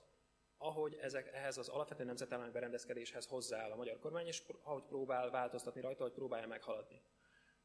ahogy 0.57 0.93
ezek, 0.93 1.33
ehhez 1.33 1.57
az 1.57 1.69
alapvető 1.69 2.03
nemzetállami 2.03 2.51
berendezkedéshez 2.51 3.27
hozzááll 3.27 3.71
a 3.71 3.75
magyar 3.75 3.99
kormány, 3.99 4.25
és 4.25 4.43
ahogy 4.61 4.83
próbál 4.83 5.29
változtatni 5.29 5.81
rajta, 5.81 6.03
hogy 6.03 6.13
próbálja 6.13 6.47
meghaladni. 6.47 7.01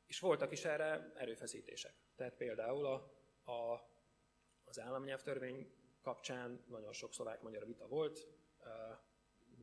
És 0.06 0.20
voltak 0.20 0.52
is 0.52 0.64
erre 0.64 1.12
erőfeszítések. 1.16 1.94
Tehát 2.16 2.34
például 2.36 2.86
a, 2.86 2.94
a, 3.52 3.88
az 4.64 4.80
államnyelvtörvény 4.80 5.72
kapcsán 6.02 6.64
nagyon 6.68 6.92
sok 6.92 7.12
szlovák-magyar 7.12 7.66
vita 7.66 7.86
volt, 7.86 8.28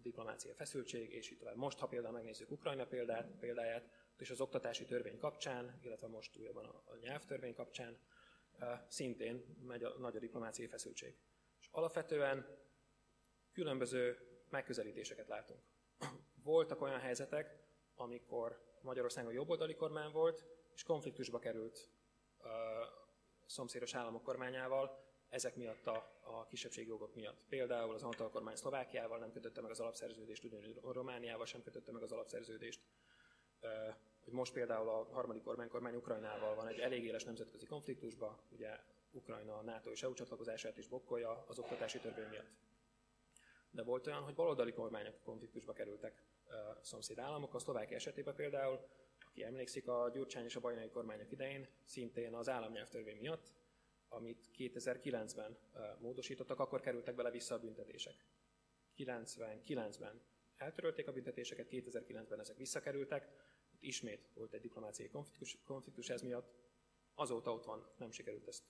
diplomácia 0.02 0.54
feszültség, 0.54 1.14
és 1.14 1.32
így 1.32 1.38
tovább. 1.38 1.56
Most, 1.56 1.80
ha 1.80 1.88
például 1.88 2.14
megnézzük 2.14 2.52
Ukrajna 2.52 2.86
példát, 2.86 3.32
példáját, 3.40 3.90
és 4.18 4.30
az 4.30 4.42
oktatási 4.42 4.86
törvény 4.86 5.18
kapcsán, 5.18 5.80
illetve 5.82 6.08
most 6.08 6.38
újabban 6.38 6.66
a, 6.66 6.98
nyelvtörvény 7.02 7.54
kapcsán, 7.54 8.00
szintén 8.88 9.58
megy 9.68 9.84
a 9.84 9.98
nagy 9.98 10.16
a 10.16 10.20
diplomáciai 10.20 10.68
feszültség. 10.68 11.18
És 11.60 11.68
alapvetően 11.72 12.60
különböző 13.52 14.18
megközelítéseket 14.50 15.28
látunk. 15.28 15.60
Voltak 16.44 16.82
olyan 16.82 17.00
helyzetek, 17.00 17.60
amikor 17.96 18.78
Magyarországon 18.82 19.34
jobboldali 19.34 19.76
kormány 19.76 20.12
volt, 20.12 20.46
és 20.74 20.84
konfliktusba 20.84 21.40
került 21.40 21.90
a 22.38 22.50
szomszédos 23.46 23.96
államok 23.96 24.24
kormányával, 24.24 25.11
ezek 25.32 25.56
miatt 25.56 25.88
a, 25.88 25.96
a 26.24 26.46
kisebbségi 26.48 26.88
jogok 26.88 27.16
miatt. 27.16 27.44
Például 27.50 27.94
az 27.94 28.04
Antal 28.04 28.30
kormány 28.30 28.56
Szlovákiával 28.56 29.20
nem 29.20 29.32
kötötte 29.32 29.62
meg 29.62 29.72
az 29.72 29.80
alapszerződést, 29.80 30.44
ugyanúgy 30.44 30.80
Romániával 30.84 31.46
sem 31.46 31.62
kötötte 31.64 31.92
meg 31.92 32.04
az 32.04 32.12
alapszerződést. 32.12 32.82
Hogy 34.24 34.34
most 34.34 34.54
például 34.54 34.90
a 34.90 35.08
harmadik 35.12 35.44
kormány, 35.44 35.68
kormány 35.68 35.96
Ukrajnával 35.96 36.56
van 36.56 36.68
egy 36.68 36.80
elég 36.80 37.04
éles 37.04 37.24
nemzetközi 37.24 37.66
konfliktusba, 37.66 38.40
ugye 38.50 38.80
Ukrajna 39.12 39.58
a 39.58 39.62
NATO 39.62 39.92
és 39.92 40.04
EU 40.04 40.14
csatlakozását 40.14 40.78
is 40.78 40.88
bokkolja 40.88 41.44
az 41.48 41.60
oktatási 41.60 42.00
törvény 42.00 42.28
miatt. 42.30 42.50
De 43.72 43.84
volt 43.84 44.08
olyan, 44.08 44.24
hogy 44.24 44.34
baloldali 44.34 44.74
kormányok 44.74 45.22
konfliktusba 45.24 45.74
kerültek 45.74 46.24
szomszéd 46.82 47.20
államok. 47.20 47.54
A 47.54 47.60
Szlovákia 47.60 47.96
esetében 47.96 48.36
például, 48.36 48.80
aki 49.28 49.44
emlékszik, 49.44 49.88
a 49.88 50.10
Gyurcsány 50.14 50.46
és 50.46 50.56
a 50.56 50.60
Bajnai 50.60 50.90
kormányok 50.90 51.32
idején 51.32 51.68
szintén 51.86 52.34
az 52.34 52.50
államnyelvtörvény 52.50 53.18
miatt 53.20 53.52
amit 54.12 54.50
2009-ben 54.58 55.58
módosítottak, 56.00 56.60
akkor 56.60 56.82
kerültek 56.82 57.16
bele 57.16 57.32
vissza 57.32 57.56
a 57.56 57.60
büntetések. 57.60 58.26
99-ben 58.98 60.22
eltörölték 60.56 61.08
a 61.08 61.12
büntetéseket, 61.12 61.68
2009-ben 61.72 62.40
ezek 62.40 62.58
visszakerültek, 62.58 63.30
itt 63.72 63.84
ismét 63.84 64.30
volt 64.34 64.54
egy 64.54 64.62
diplomáciai 64.62 65.10
konfliktus, 65.10 65.58
konfliktus 65.64 66.10
ez 66.10 66.22
miatt, 66.22 66.54
azóta 67.16 67.54
ott 67.54 67.66
van, 67.66 67.90
nem 67.98 68.12
sikerült 68.12 68.48
ezt 68.48 68.64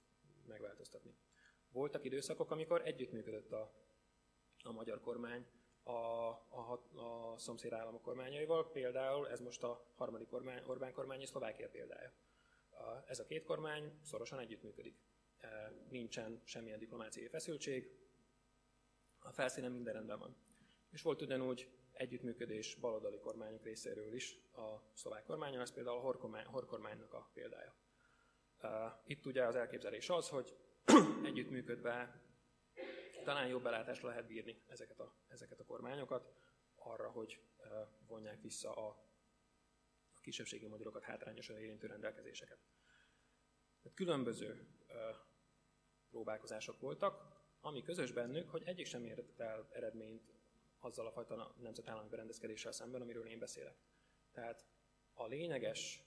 megváltoztatni. 0.46 1.16
Voltak 1.72 2.04
időszakok, 2.04 2.52
amikor 2.52 2.82
együttműködött 2.86 3.52
a, 3.52 3.74
a 4.64 4.72
magyar 4.72 5.00
kormány 5.00 5.46
a, 5.84 5.92
a, 5.92 6.84
a 6.94 7.38
szomszéd 7.38 7.74
államok 7.74 8.02
kormányaival, 8.02 8.72
például 8.72 9.30
ez 9.30 9.40
most 9.40 9.64
a 9.64 9.92
harmadik 9.96 10.28
kormány, 10.28 10.64
Orbán 10.66 10.94
kormány 10.94 11.22
és 11.22 11.30
Szlovákia 11.30 11.70
példája. 11.70 12.14
Ez 13.06 13.20
a 13.20 13.26
két 13.26 13.44
kormány 13.44 14.00
szorosan 14.04 14.40
együttműködik 14.40 14.98
nincsen 15.90 16.42
semmilyen 16.44 16.80
diplomáciai 16.80 17.28
feszültség, 17.28 18.00
a 19.20 19.32
felszínen 19.32 19.72
minden 19.72 19.94
rendben 19.94 20.20
van. 20.20 20.36
És 20.90 21.02
volt 21.02 21.22
ugyanúgy 21.22 21.70
együttműködés 21.92 22.76
baloldali 22.76 23.20
kormányok 23.20 23.64
részéről 23.64 24.14
is 24.14 24.38
a 24.52 24.92
szlovák 24.94 25.24
kormányon, 25.24 25.62
ez 25.62 25.74
például 25.74 25.98
a 25.98 26.02
horkormány, 26.02 26.46
horkormánynak 26.46 27.14
a 27.14 27.30
példája. 27.34 27.76
Itt 29.06 29.26
ugye 29.26 29.46
az 29.46 29.56
elképzelés 29.56 30.10
az, 30.10 30.30
hogy 30.30 30.56
együttműködve 31.30 32.22
talán 33.24 33.48
jobb 33.48 33.64
belátásra 33.64 34.08
lehet 34.08 34.28
bírni 34.28 34.64
ezeket 34.68 35.00
a, 35.00 35.16
ezeket 35.28 35.60
a 35.60 35.66
kormányokat 35.66 36.34
arra, 36.76 37.10
hogy 37.10 37.42
vonják 38.08 38.42
vissza 38.42 38.74
a, 38.74 38.88
a 40.14 40.20
kisebbségi 40.20 40.68
magyarokat 40.68 41.04
hátrányosan 41.04 41.58
érintő 41.58 41.88
rendelkezéseket. 41.88 42.60
Tehát 43.82 43.98
különböző 43.98 44.68
próbálkozások 46.12 46.80
voltak, 46.80 47.40
ami 47.62 47.82
közös 47.82 48.12
bennük, 48.12 48.50
hogy 48.50 48.64
egyik 48.66 48.86
sem 48.86 49.04
érett 49.04 49.40
el 49.40 49.68
eredményt 49.72 50.34
azzal 50.80 51.08
a 51.08 51.12
fajta 51.12 51.56
nemzetállami 51.58 52.10
berendezkedéssel 52.10 52.72
szemben, 52.72 53.02
amiről 53.02 53.28
én 53.28 53.40
beszélek. 53.40 53.76
Tehát 54.32 54.66
a 55.14 55.26
lényeges 55.26 56.04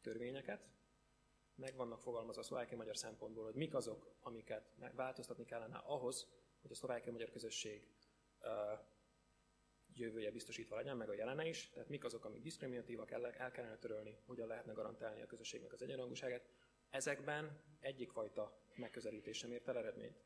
törvényeket 0.00 0.68
meg 1.54 1.76
vannak 1.76 2.00
fogalmazva 2.00 2.40
a 2.40 2.44
szlovákiai 2.44 2.76
magyar 2.76 2.96
szempontból, 2.96 3.44
hogy 3.44 3.54
mik 3.54 3.74
azok, 3.74 4.14
amiket 4.20 4.74
változtatni 4.94 5.44
kellene 5.44 5.76
ahhoz, 5.76 6.26
hogy 6.60 6.70
a 6.70 6.74
szlovákiai 6.74 7.12
magyar 7.12 7.30
közösség 7.30 7.88
jövője 9.92 10.30
biztosítva 10.30 10.76
legyen, 10.76 10.96
meg 10.96 11.08
a 11.08 11.14
jelene 11.14 11.46
is, 11.46 11.70
tehát 11.70 11.88
mik 11.88 12.04
azok, 12.04 12.24
amik 12.24 12.42
diszkriminatívak, 12.42 13.10
el, 13.10 13.26
el 13.26 13.50
kellene 13.50 13.78
törölni, 13.78 14.18
hogyan 14.26 14.46
lehetne 14.46 14.72
garantálni 14.72 15.22
a 15.22 15.26
közösségnek 15.26 15.72
az 15.72 15.82
egyenrangúságát. 15.82 16.48
Ezekben 16.90 17.60
egyik 17.80 18.10
fajta 18.10 18.58
megközelítés 18.76 19.36
sem 19.36 19.52
ért 19.52 19.68
el 19.68 19.78
eredményt. 19.78 20.24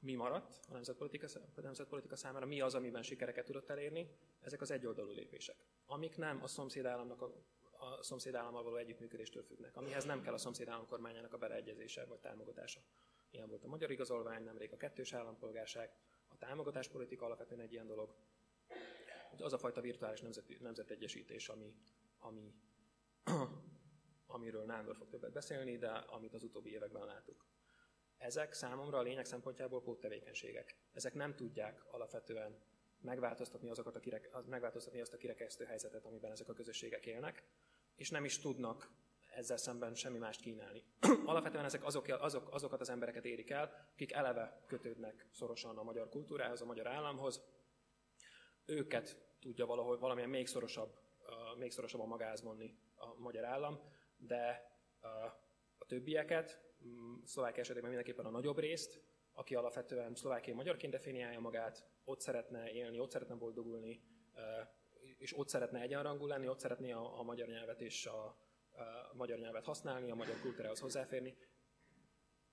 Mi 0.00 0.14
maradt 0.14 0.60
a 0.68 0.72
nemzetpolitika, 0.72 1.26
a 1.56 1.60
nemzetpolitika 1.60 2.16
számára? 2.16 2.46
Mi 2.46 2.60
az, 2.60 2.74
amiben 2.74 3.02
sikereket 3.02 3.44
tudott 3.44 3.70
elérni? 3.70 4.10
Ezek 4.40 4.60
az 4.60 4.70
egyoldalú 4.70 5.10
lépések, 5.10 5.56
amik 5.86 6.16
nem 6.16 6.42
a 6.42 6.46
szomszédállamnak 6.46 7.22
a, 7.22 7.32
a 7.78 8.02
szomszédállammal 8.02 8.62
való 8.62 8.76
együttműködéstől 8.76 9.42
függnek, 9.42 9.76
amihez 9.76 10.04
nem 10.04 10.22
kell 10.22 10.32
a 10.32 10.38
szomszédállam 10.38 10.86
kormányának 10.86 11.32
a 11.32 11.38
beleegyezése 11.38 12.04
vagy 12.04 12.18
támogatása. 12.18 12.80
Ilyen 13.30 13.48
volt 13.48 13.64
a 13.64 13.68
magyar 13.68 13.90
igazolvány, 13.90 14.44
nemrég 14.44 14.72
a 14.72 14.76
kettős 14.76 15.12
állampolgárság, 15.12 15.92
a 16.28 16.36
támogatáspolitika 16.36 17.24
alapvetően 17.24 17.60
egy 17.60 17.72
ilyen 17.72 17.86
dolog. 17.86 18.14
Az 19.38 19.52
a 19.52 19.58
fajta 19.58 19.80
virtuális 19.80 20.20
nemzet, 20.20 20.58
nemzetegyesítés, 20.60 21.48
ami, 21.48 21.74
ami, 22.18 22.54
amiről 24.26 24.64
Nándor 24.64 24.96
fog 24.96 25.08
többet 25.08 25.32
beszélni, 25.32 25.78
de 25.78 25.90
amit 25.90 26.34
az 26.34 26.42
utóbbi 26.42 26.70
években 26.70 27.06
látunk. 27.06 27.44
Ezek 28.20 28.52
számomra 28.52 28.98
a 28.98 29.02
lényeg 29.02 29.24
szempontjából 29.24 29.82
póttevékenységek. 29.82 30.76
Ezek 30.92 31.14
nem 31.14 31.34
tudják 31.34 31.84
alapvetően 31.90 32.58
megváltoztatni, 33.00 33.70
azokat 33.70 33.96
a 33.96 34.00
kirek, 34.00 34.30
megváltoztatni 34.46 35.00
azt 35.00 35.12
a 35.12 35.16
kirekesztő 35.16 35.64
helyzetet, 35.64 36.04
amiben 36.04 36.30
ezek 36.30 36.48
a 36.48 36.52
közösségek 36.52 37.06
élnek, 37.06 37.44
és 37.96 38.10
nem 38.10 38.24
is 38.24 38.38
tudnak 38.38 38.90
ezzel 39.34 39.56
szemben 39.56 39.94
semmi 39.94 40.18
mást 40.18 40.40
kínálni. 40.40 40.84
Alapvetően 41.24 41.64
ezek 41.64 41.84
azok, 41.84 42.08
azok, 42.08 42.54
azokat 42.54 42.80
az 42.80 42.88
embereket 42.88 43.24
érik 43.24 43.50
el, 43.50 43.88
akik 43.92 44.12
eleve 44.12 44.64
kötődnek 44.66 45.26
szorosan 45.30 45.78
a 45.78 45.82
magyar 45.82 46.08
kultúrához, 46.08 46.60
a 46.62 46.64
magyar 46.64 46.86
államhoz. 46.86 47.42
Őket 48.64 49.16
tudja 49.40 49.66
valahol 49.66 49.98
valamilyen 49.98 50.30
még 50.30 50.46
szorosabb, 50.46 50.98
még 51.58 51.70
szorosabban 51.70 52.08
magához 52.08 52.42
vonni 52.42 52.78
a 52.94 53.14
magyar 53.18 53.44
állam, 53.44 53.80
de 54.16 54.70
a 55.78 55.86
többieket, 55.86 56.69
Szlovákia 57.24 57.62
esetében 57.62 57.88
mindenképpen 57.88 58.26
a 58.26 58.30
nagyobb 58.30 58.58
részt, 58.58 59.02
aki 59.32 59.54
alapvetően 59.54 60.14
szlovákiai 60.14 60.56
magyarként 60.56 60.92
definiálja 60.92 61.40
magát, 61.40 61.86
ott 62.04 62.20
szeretne 62.20 62.70
élni, 62.70 62.98
ott 62.98 63.10
szeretne 63.10 63.34
boldogulni, 63.34 64.02
és 65.16 65.38
ott 65.38 65.48
szeretne 65.48 65.80
egyenrangú 65.80 66.26
lenni, 66.26 66.48
ott 66.48 66.58
szeretné 66.58 66.92
a, 66.92 67.18
a 67.18 67.22
magyar 67.22 67.48
nyelvet 67.48 67.80
és 67.80 68.06
a, 68.06 68.24
a 69.10 69.14
magyar 69.14 69.38
nyelvet 69.38 69.64
használni, 69.64 70.10
a 70.10 70.14
magyar 70.14 70.40
kultúrához 70.40 70.80
hozzáférni. 70.80 71.36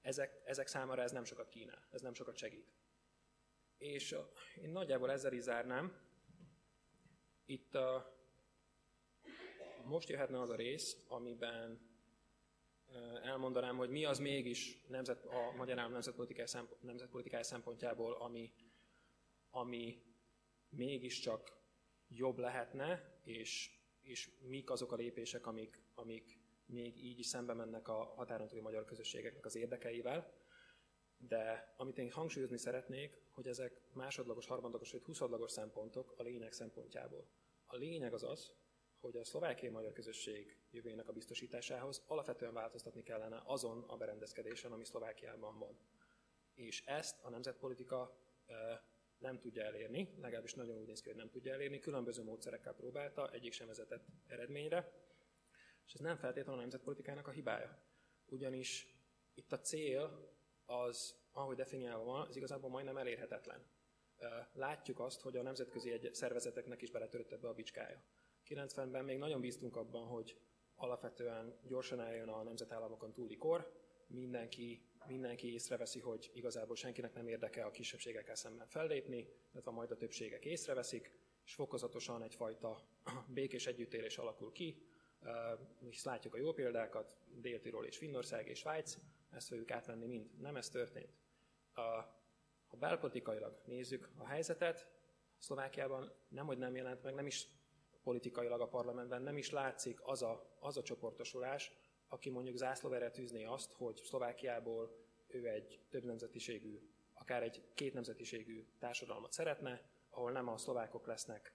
Ezek, 0.02 0.42
ezek 0.46 0.68
számára 0.68 1.02
ez 1.02 1.12
nem 1.12 1.24
sokat 1.24 1.50
kínál, 1.50 1.88
ez 1.92 2.02
nem 2.02 2.14
sokat 2.14 2.36
segít. 2.36 2.74
És 3.78 4.16
én 4.56 4.70
nagyjából 4.70 5.12
ezzel 5.12 5.34
is 5.34 5.42
zárnám. 5.42 6.06
Itt 7.46 7.76
a, 7.76 8.16
most 9.84 10.10
jöhetne 10.10 10.40
az 10.40 10.50
a 10.50 10.56
rész, 10.56 11.06
amiben 11.08 11.88
elmondanám, 13.24 13.78
hogy 13.78 13.90
mi 13.90 14.06
az 14.06 14.20
mégis 14.20 14.86
nemzet, 14.88 15.26
a 15.26 15.54
magyar 15.56 15.80
állam 15.80 15.92
nemzetpolitikai, 15.92 16.48
szempont, 16.48 16.82
nemzetpolitikai 16.82 17.44
szempontjából, 17.44 18.14
ami, 18.14 18.54
ami 19.50 20.04
mégiscsak 20.70 21.56
jobb 22.08 22.38
lehetne, 22.38 23.20
és, 23.24 23.72
és 24.02 24.30
mik 24.42 24.70
azok 24.70 24.92
a 24.92 24.96
lépések, 24.96 25.48
amik, 25.48 25.82
amik 25.96 26.40
még 26.66 27.04
így 27.04 27.20
is 27.20 27.26
szembe 27.26 27.54
mennek 27.54 27.88
a 27.88 28.14
határon 28.16 28.48
túli 28.48 28.62
magyar 28.62 28.86
közösségeknek 28.86 29.46
az 29.46 29.56
érdekeivel. 29.56 30.34
De 31.18 31.74
amit 31.78 31.98
én 31.98 32.12
hangsúlyozni 32.12 32.58
szeretnék, 32.58 33.22
hogy 33.32 33.48
ezek 33.48 33.82
másodlagos, 33.94 34.48
harmadlagos 34.48 34.92
vagy 34.92 35.04
huszadlagos 35.04 35.52
szempontok 35.52 36.14
a 36.18 36.24
lényeg 36.24 36.52
szempontjából. 36.52 37.28
A 37.66 37.76
lényeg 37.76 38.14
az 38.14 38.24
az, 38.24 38.54
hogy 39.00 39.18
a 39.18 39.24
szlovákiai 39.24 39.72
magyar 39.72 39.94
közösség 39.94 40.58
jövőjének 40.72 41.08
a 41.08 41.14
biztosításához 41.14 42.04
alapvetően 42.08 42.54
változtatni 42.54 43.04
kellene 43.04 43.42
azon 43.46 43.84
a 43.88 43.98
berendezkedésen, 43.98 44.72
ami 44.72 44.86
Szlovákiában 44.86 45.60
van. 45.60 45.80
És 46.54 46.86
ezt 46.86 47.24
a 47.24 47.30
nemzetpolitika 47.30 48.18
nem 49.18 49.40
tudja 49.40 49.64
elérni, 49.64 50.14
legalábbis 50.20 50.54
nagyon 50.54 50.78
úgy 50.78 50.88
néz 50.88 51.02
ki, 51.02 51.08
hogy 51.08 51.18
nem 51.18 51.30
tudja 51.30 51.54
elérni, 51.54 51.80
különböző 51.80 52.24
módszerekkel 52.24 52.74
próbálta, 52.74 53.32
egyik 53.32 53.54
sem 53.54 53.68
vezetett 53.68 54.06
eredményre, 54.28 54.92
és 55.86 55.94
ez 55.94 56.00
nem 56.00 56.18
feltétlenül 56.18 56.60
a 56.60 56.62
nemzetpolitikának 56.62 57.28
a 57.28 57.32
hibája. 57.32 57.82
Ugyanis 58.26 58.88
itt 59.34 59.52
a 59.52 59.60
cél 59.60 60.34
az, 60.66 61.16
ahogy 61.32 61.56
definiálva 61.56 62.04
van, 62.04 62.28
az 62.28 62.36
igazából 62.36 62.70
majdnem 62.70 62.98
elérhetetlen. 62.98 63.66
Látjuk 64.54 65.00
azt, 65.00 65.22
hogy 65.22 65.38
a 65.38 65.42
nemzetközi 65.42 66.10
szervezeteknek 66.12 66.82
is 66.82 66.92
beletörött 66.92 67.32
ebbe 67.32 67.48
a 67.48 67.54
bicskája. 67.54 68.04
90-ben 68.50 69.06
még 69.06 69.18
nagyon 69.18 69.42
bíztunk 69.42 69.76
abban, 69.76 70.08
hogy 70.08 70.38
alapvetően 70.76 71.60
gyorsan 71.68 72.00
eljön 72.00 72.30
a 72.30 72.44
nemzetállamokon 72.44 73.14
túli 73.14 73.38
kor, 73.38 73.72
mindenki, 74.08 74.82
mindenki 75.08 75.54
észreveszi, 75.54 76.00
hogy 76.00 76.32
igazából 76.34 76.76
senkinek 76.76 77.14
nem 77.14 77.28
érdeke 77.28 77.66
a 77.66 77.72
kisebbségekkel 77.72 78.36
szemben 78.36 78.68
fellépni, 78.68 79.28
illetve 79.52 79.72
majd 79.72 79.92
a 79.92 79.98
többségek 79.98 80.46
észreveszik, 80.46 81.12
és 81.46 81.54
fokozatosan 81.54 82.24
egyfajta 82.24 82.88
békés 83.34 83.68
együttélés 83.68 84.18
alakul 84.18 84.52
ki, 84.52 84.82
hisz 85.90 86.06
látjuk 86.06 86.34
a 86.34 86.38
jó 86.38 86.54
példákat, 86.54 87.18
Dél-Tirol 87.28 87.86
és 87.86 87.98
Finnország 87.98 88.48
és 88.48 88.60
Svájc, 88.60 88.98
ezt 89.30 89.48
fogjuk 89.48 89.72
átvenni 89.72 90.06
mind. 90.06 90.40
Nem 90.40 90.56
ez 90.56 90.70
történt. 90.70 91.18
Ha 92.68 92.78
belpolitikailag 92.78 93.62
nézzük 93.66 94.10
a 94.18 94.26
helyzetet, 94.26 94.96
Szlovákiában 95.38 96.14
nem, 96.28 96.46
hogy 96.46 96.58
nem 96.58 96.76
jelent 96.76 97.04
meg, 97.04 97.14
nem 97.14 97.26
is 97.26 97.48
politikailag 98.08 98.62
a 98.62 98.68
parlamentben 98.68 99.22
nem 99.22 99.38
is 99.38 99.52
látszik 99.52 100.00
az 100.04 100.22
a, 100.22 100.58
az 100.60 100.78
a 100.78 100.82
csoportosulás, 100.82 101.72
aki 102.08 102.30
mondjuk 102.30 102.58
zászlóverre 102.58 103.12
tűzné 103.12 103.44
azt, 103.44 103.72
hogy 103.72 103.96
Szlovákiából 103.96 104.96
ő 105.28 105.48
egy 105.48 105.80
több 105.90 106.04
nemzetiségű, 106.04 106.80
akár 107.14 107.44
egy 107.44 107.64
két 107.74 107.94
nemzetiségű 107.94 108.66
társadalmat 108.80 109.32
szeretne, 109.32 109.82
ahol 110.10 110.32
nem 110.32 110.48
a 110.48 110.58
szlovákok 110.58 111.08
lesznek 111.08 111.54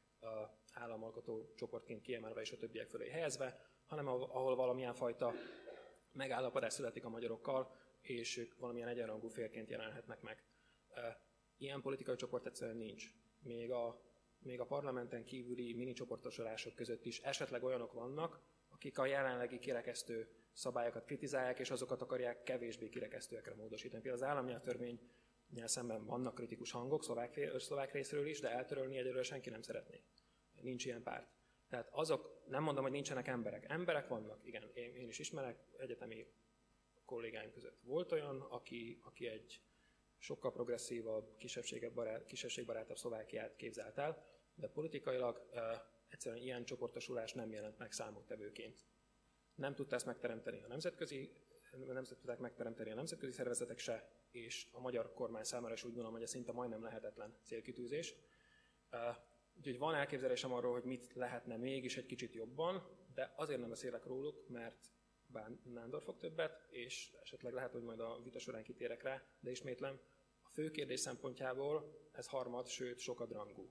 államalkotó 0.72 1.52
csoportként 1.54 2.02
kiemelve 2.02 2.40
és 2.40 2.52
a 2.52 2.56
többiek 2.56 2.88
fölé 2.88 3.08
helyezve, 3.08 3.60
hanem 3.86 4.06
ahol 4.08 4.56
valamilyen 4.56 4.94
fajta 4.94 5.32
megállapodás 6.12 6.72
születik 6.72 7.04
a 7.04 7.08
magyarokkal, 7.08 7.74
és 8.00 8.36
ők 8.36 8.58
valamilyen 8.58 8.88
egyenrangú 8.88 9.28
félként 9.28 9.70
jelenhetnek 9.70 10.20
meg. 10.20 10.44
Ilyen 11.56 11.80
politikai 11.80 12.16
csoport 12.16 12.46
egyszerűen 12.46 12.76
nincs. 12.76 13.04
Még 13.42 13.70
a, 13.70 14.11
még 14.44 14.60
a 14.60 14.66
parlamenten 14.66 15.24
kívüli 15.24 15.74
mini 15.74 15.92
csoportosulások 15.92 16.74
között 16.74 17.04
is 17.04 17.20
esetleg 17.20 17.62
olyanok 17.62 17.92
vannak, 17.92 18.40
akik 18.68 18.98
a 18.98 19.06
jelenlegi 19.06 19.58
kirekesztő 19.58 20.28
szabályokat 20.52 21.04
kritizálják, 21.04 21.58
és 21.58 21.70
azokat 21.70 22.02
akarják 22.02 22.42
kevésbé 22.42 22.88
kirekesztőekre 22.88 23.54
módosítani. 23.54 24.02
Például 24.02 24.22
az 24.22 24.30
államnyelvtörvénynél 24.30 25.66
szemben 25.66 26.04
vannak 26.04 26.34
kritikus 26.34 26.70
hangok 26.70 27.04
szlovák, 27.04 27.40
szlovák 27.58 27.92
részéről 27.92 28.26
is, 28.26 28.40
de 28.40 28.50
eltörölni 28.50 28.96
egyelőre 28.96 29.22
senki 29.22 29.50
nem 29.50 29.62
szeretné. 29.62 30.02
Nincs 30.60 30.84
ilyen 30.84 31.02
párt. 31.02 31.28
Tehát 31.68 31.88
azok, 31.92 32.42
nem 32.46 32.62
mondom, 32.62 32.82
hogy 32.82 32.92
nincsenek 32.92 33.28
emberek. 33.28 33.64
Emberek 33.68 34.08
vannak, 34.08 34.46
igen, 34.46 34.70
én, 34.74 34.94
én 34.94 35.08
is 35.08 35.18
ismerek, 35.18 35.58
egyetemi 35.78 36.26
kollégáim 37.04 37.50
között 37.50 37.80
volt 37.82 38.12
olyan, 38.12 38.40
aki, 38.40 38.98
aki 39.02 39.26
egy 39.26 39.62
sokkal 40.18 40.52
progresszívabb, 40.52 41.36
kisebbségbarát, 41.36 42.24
kisebbségbarátabb 42.24 42.96
Szlovákiát 42.96 43.56
képzelt 43.56 43.98
el, 43.98 44.31
de 44.54 44.68
politikailag 44.68 45.48
egyszerűen 46.08 46.42
ilyen 46.42 46.64
csoportosulás 46.64 47.32
nem 47.32 47.50
jelent 47.50 47.78
meg 47.78 47.92
számottevőként. 47.92 48.86
Nem 49.54 49.74
tudta 49.74 49.94
ezt 49.94 50.06
megteremteni 50.06 50.62
a 50.62 50.68
nemzetközi, 50.68 51.32
nem 51.70 52.04
tudták 52.04 52.38
megteremteni 52.38 52.90
a 52.90 52.94
nemzetközi 52.94 53.32
szervezetek 53.32 53.78
se, 53.78 54.10
és 54.30 54.68
a 54.72 54.80
magyar 54.80 55.14
kormány 55.14 55.44
számára 55.44 55.74
is 55.74 55.84
úgy 55.84 55.90
gondolom, 55.90 56.12
hogy 56.12 56.22
ez 56.22 56.30
szinte 56.30 56.52
majdnem 56.52 56.82
lehetetlen 56.82 57.36
célkitűzés. 57.42 58.14
Úgyhogy 59.56 59.78
van 59.78 59.94
elképzelésem 59.94 60.52
arról, 60.52 60.72
hogy 60.72 60.84
mit 60.84 61.12
lehetne 61.14 61.56
mégis 61.56 61.96
egy 61.96 62.06
kicsit 62.06 62.34
jobban, 62.34 62.82
de 63.14 63.32
azért 63.36 63.60
nem 63.60 63.68
beszélek 63.68 64.04
róluk, 64.04 64.48
mert 64.48 64.90
bár 65.26 65.50
Nándor 65.64 66.02
fog 66.02 66.16
többet, 66.16 66.66
és 66.70 67.16
esetleg 67.20 67.52
lehet, 67.52 67.72
hogy 67.72 67.82
majd 67.82 68.00
a 68.00 68.20
vita 68.22 68.38
során 68.38 68.62
kitérek 68.62 69.02
rá, 69.02 69.22
de 69.40 69.50
ismétlem, 69.50 70.00
a 70.42 70.48
fő 70.48 70.70
kérdés 70.70 71.00
szempontjából 71.00 72.08
ez 72.12 72.26
harmad, 72.26 72.66
sőt 72.66 72.98
sokadrangú. 72.98 73.70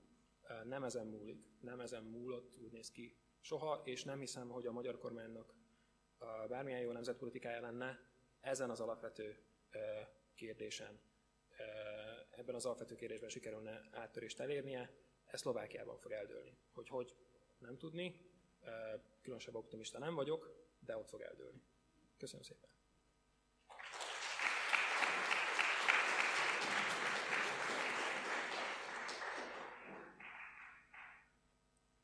Nem 0.64 0.84
ezen 0.84 1.06
múlik, 1.06 1.44
nem 1.60 1.80
ezen 1.80 2.04
múlott, 2.04 2.58
úgy 2.58 2.72
néz 2.72 2.90
ki 2.90 3.16
soha, 3.40 3.80
és 3.84 4.04
nem 4.04 4.18
hiszem, 4.18 4.48
hogy 4.48 4.66
a 4.66 4.72
magyar 4.72 4.98
kormánynak 4.98 5.54
bármilyen 6.48 6.80
jó 6.80 6.92
nemzetpolitikája 6.92 7.60
lenne 7.60 8.00
ezen 8.40 8.70
az 8.70 8.80
alapvető 8.80 9.36
kérdésen, 10.34 11.00
ebben 12.30 12.54
az 12.54 12.66
alapvető 12.66 12.94
kérdésben 12.94 13.28
sikerülne 13.28 13.88
áttörést 13.90 14.40
elérnie, 14.40 14.90
ez 15.24 15.40
Szlovákiában 15.40 15.98
fog 15.98 16.12
eldőlni. 16.12 16.58
Hogy 16.72 16.88
hogy, 16.88 17.16
nem 17.58 17.78
tudni, 17.78 18.30
különösebb 19.20 19.54
optimista 19.54 19.98
nem 19.98 20.14
vagyok, 20.14 20.52
de 20.78 20.96
ott 20.96 21.08
fog 21.08 21.20
eldőlni. 21.20 21.62
Köszönöm 22.16 22.42
szépen! 22.42 22.71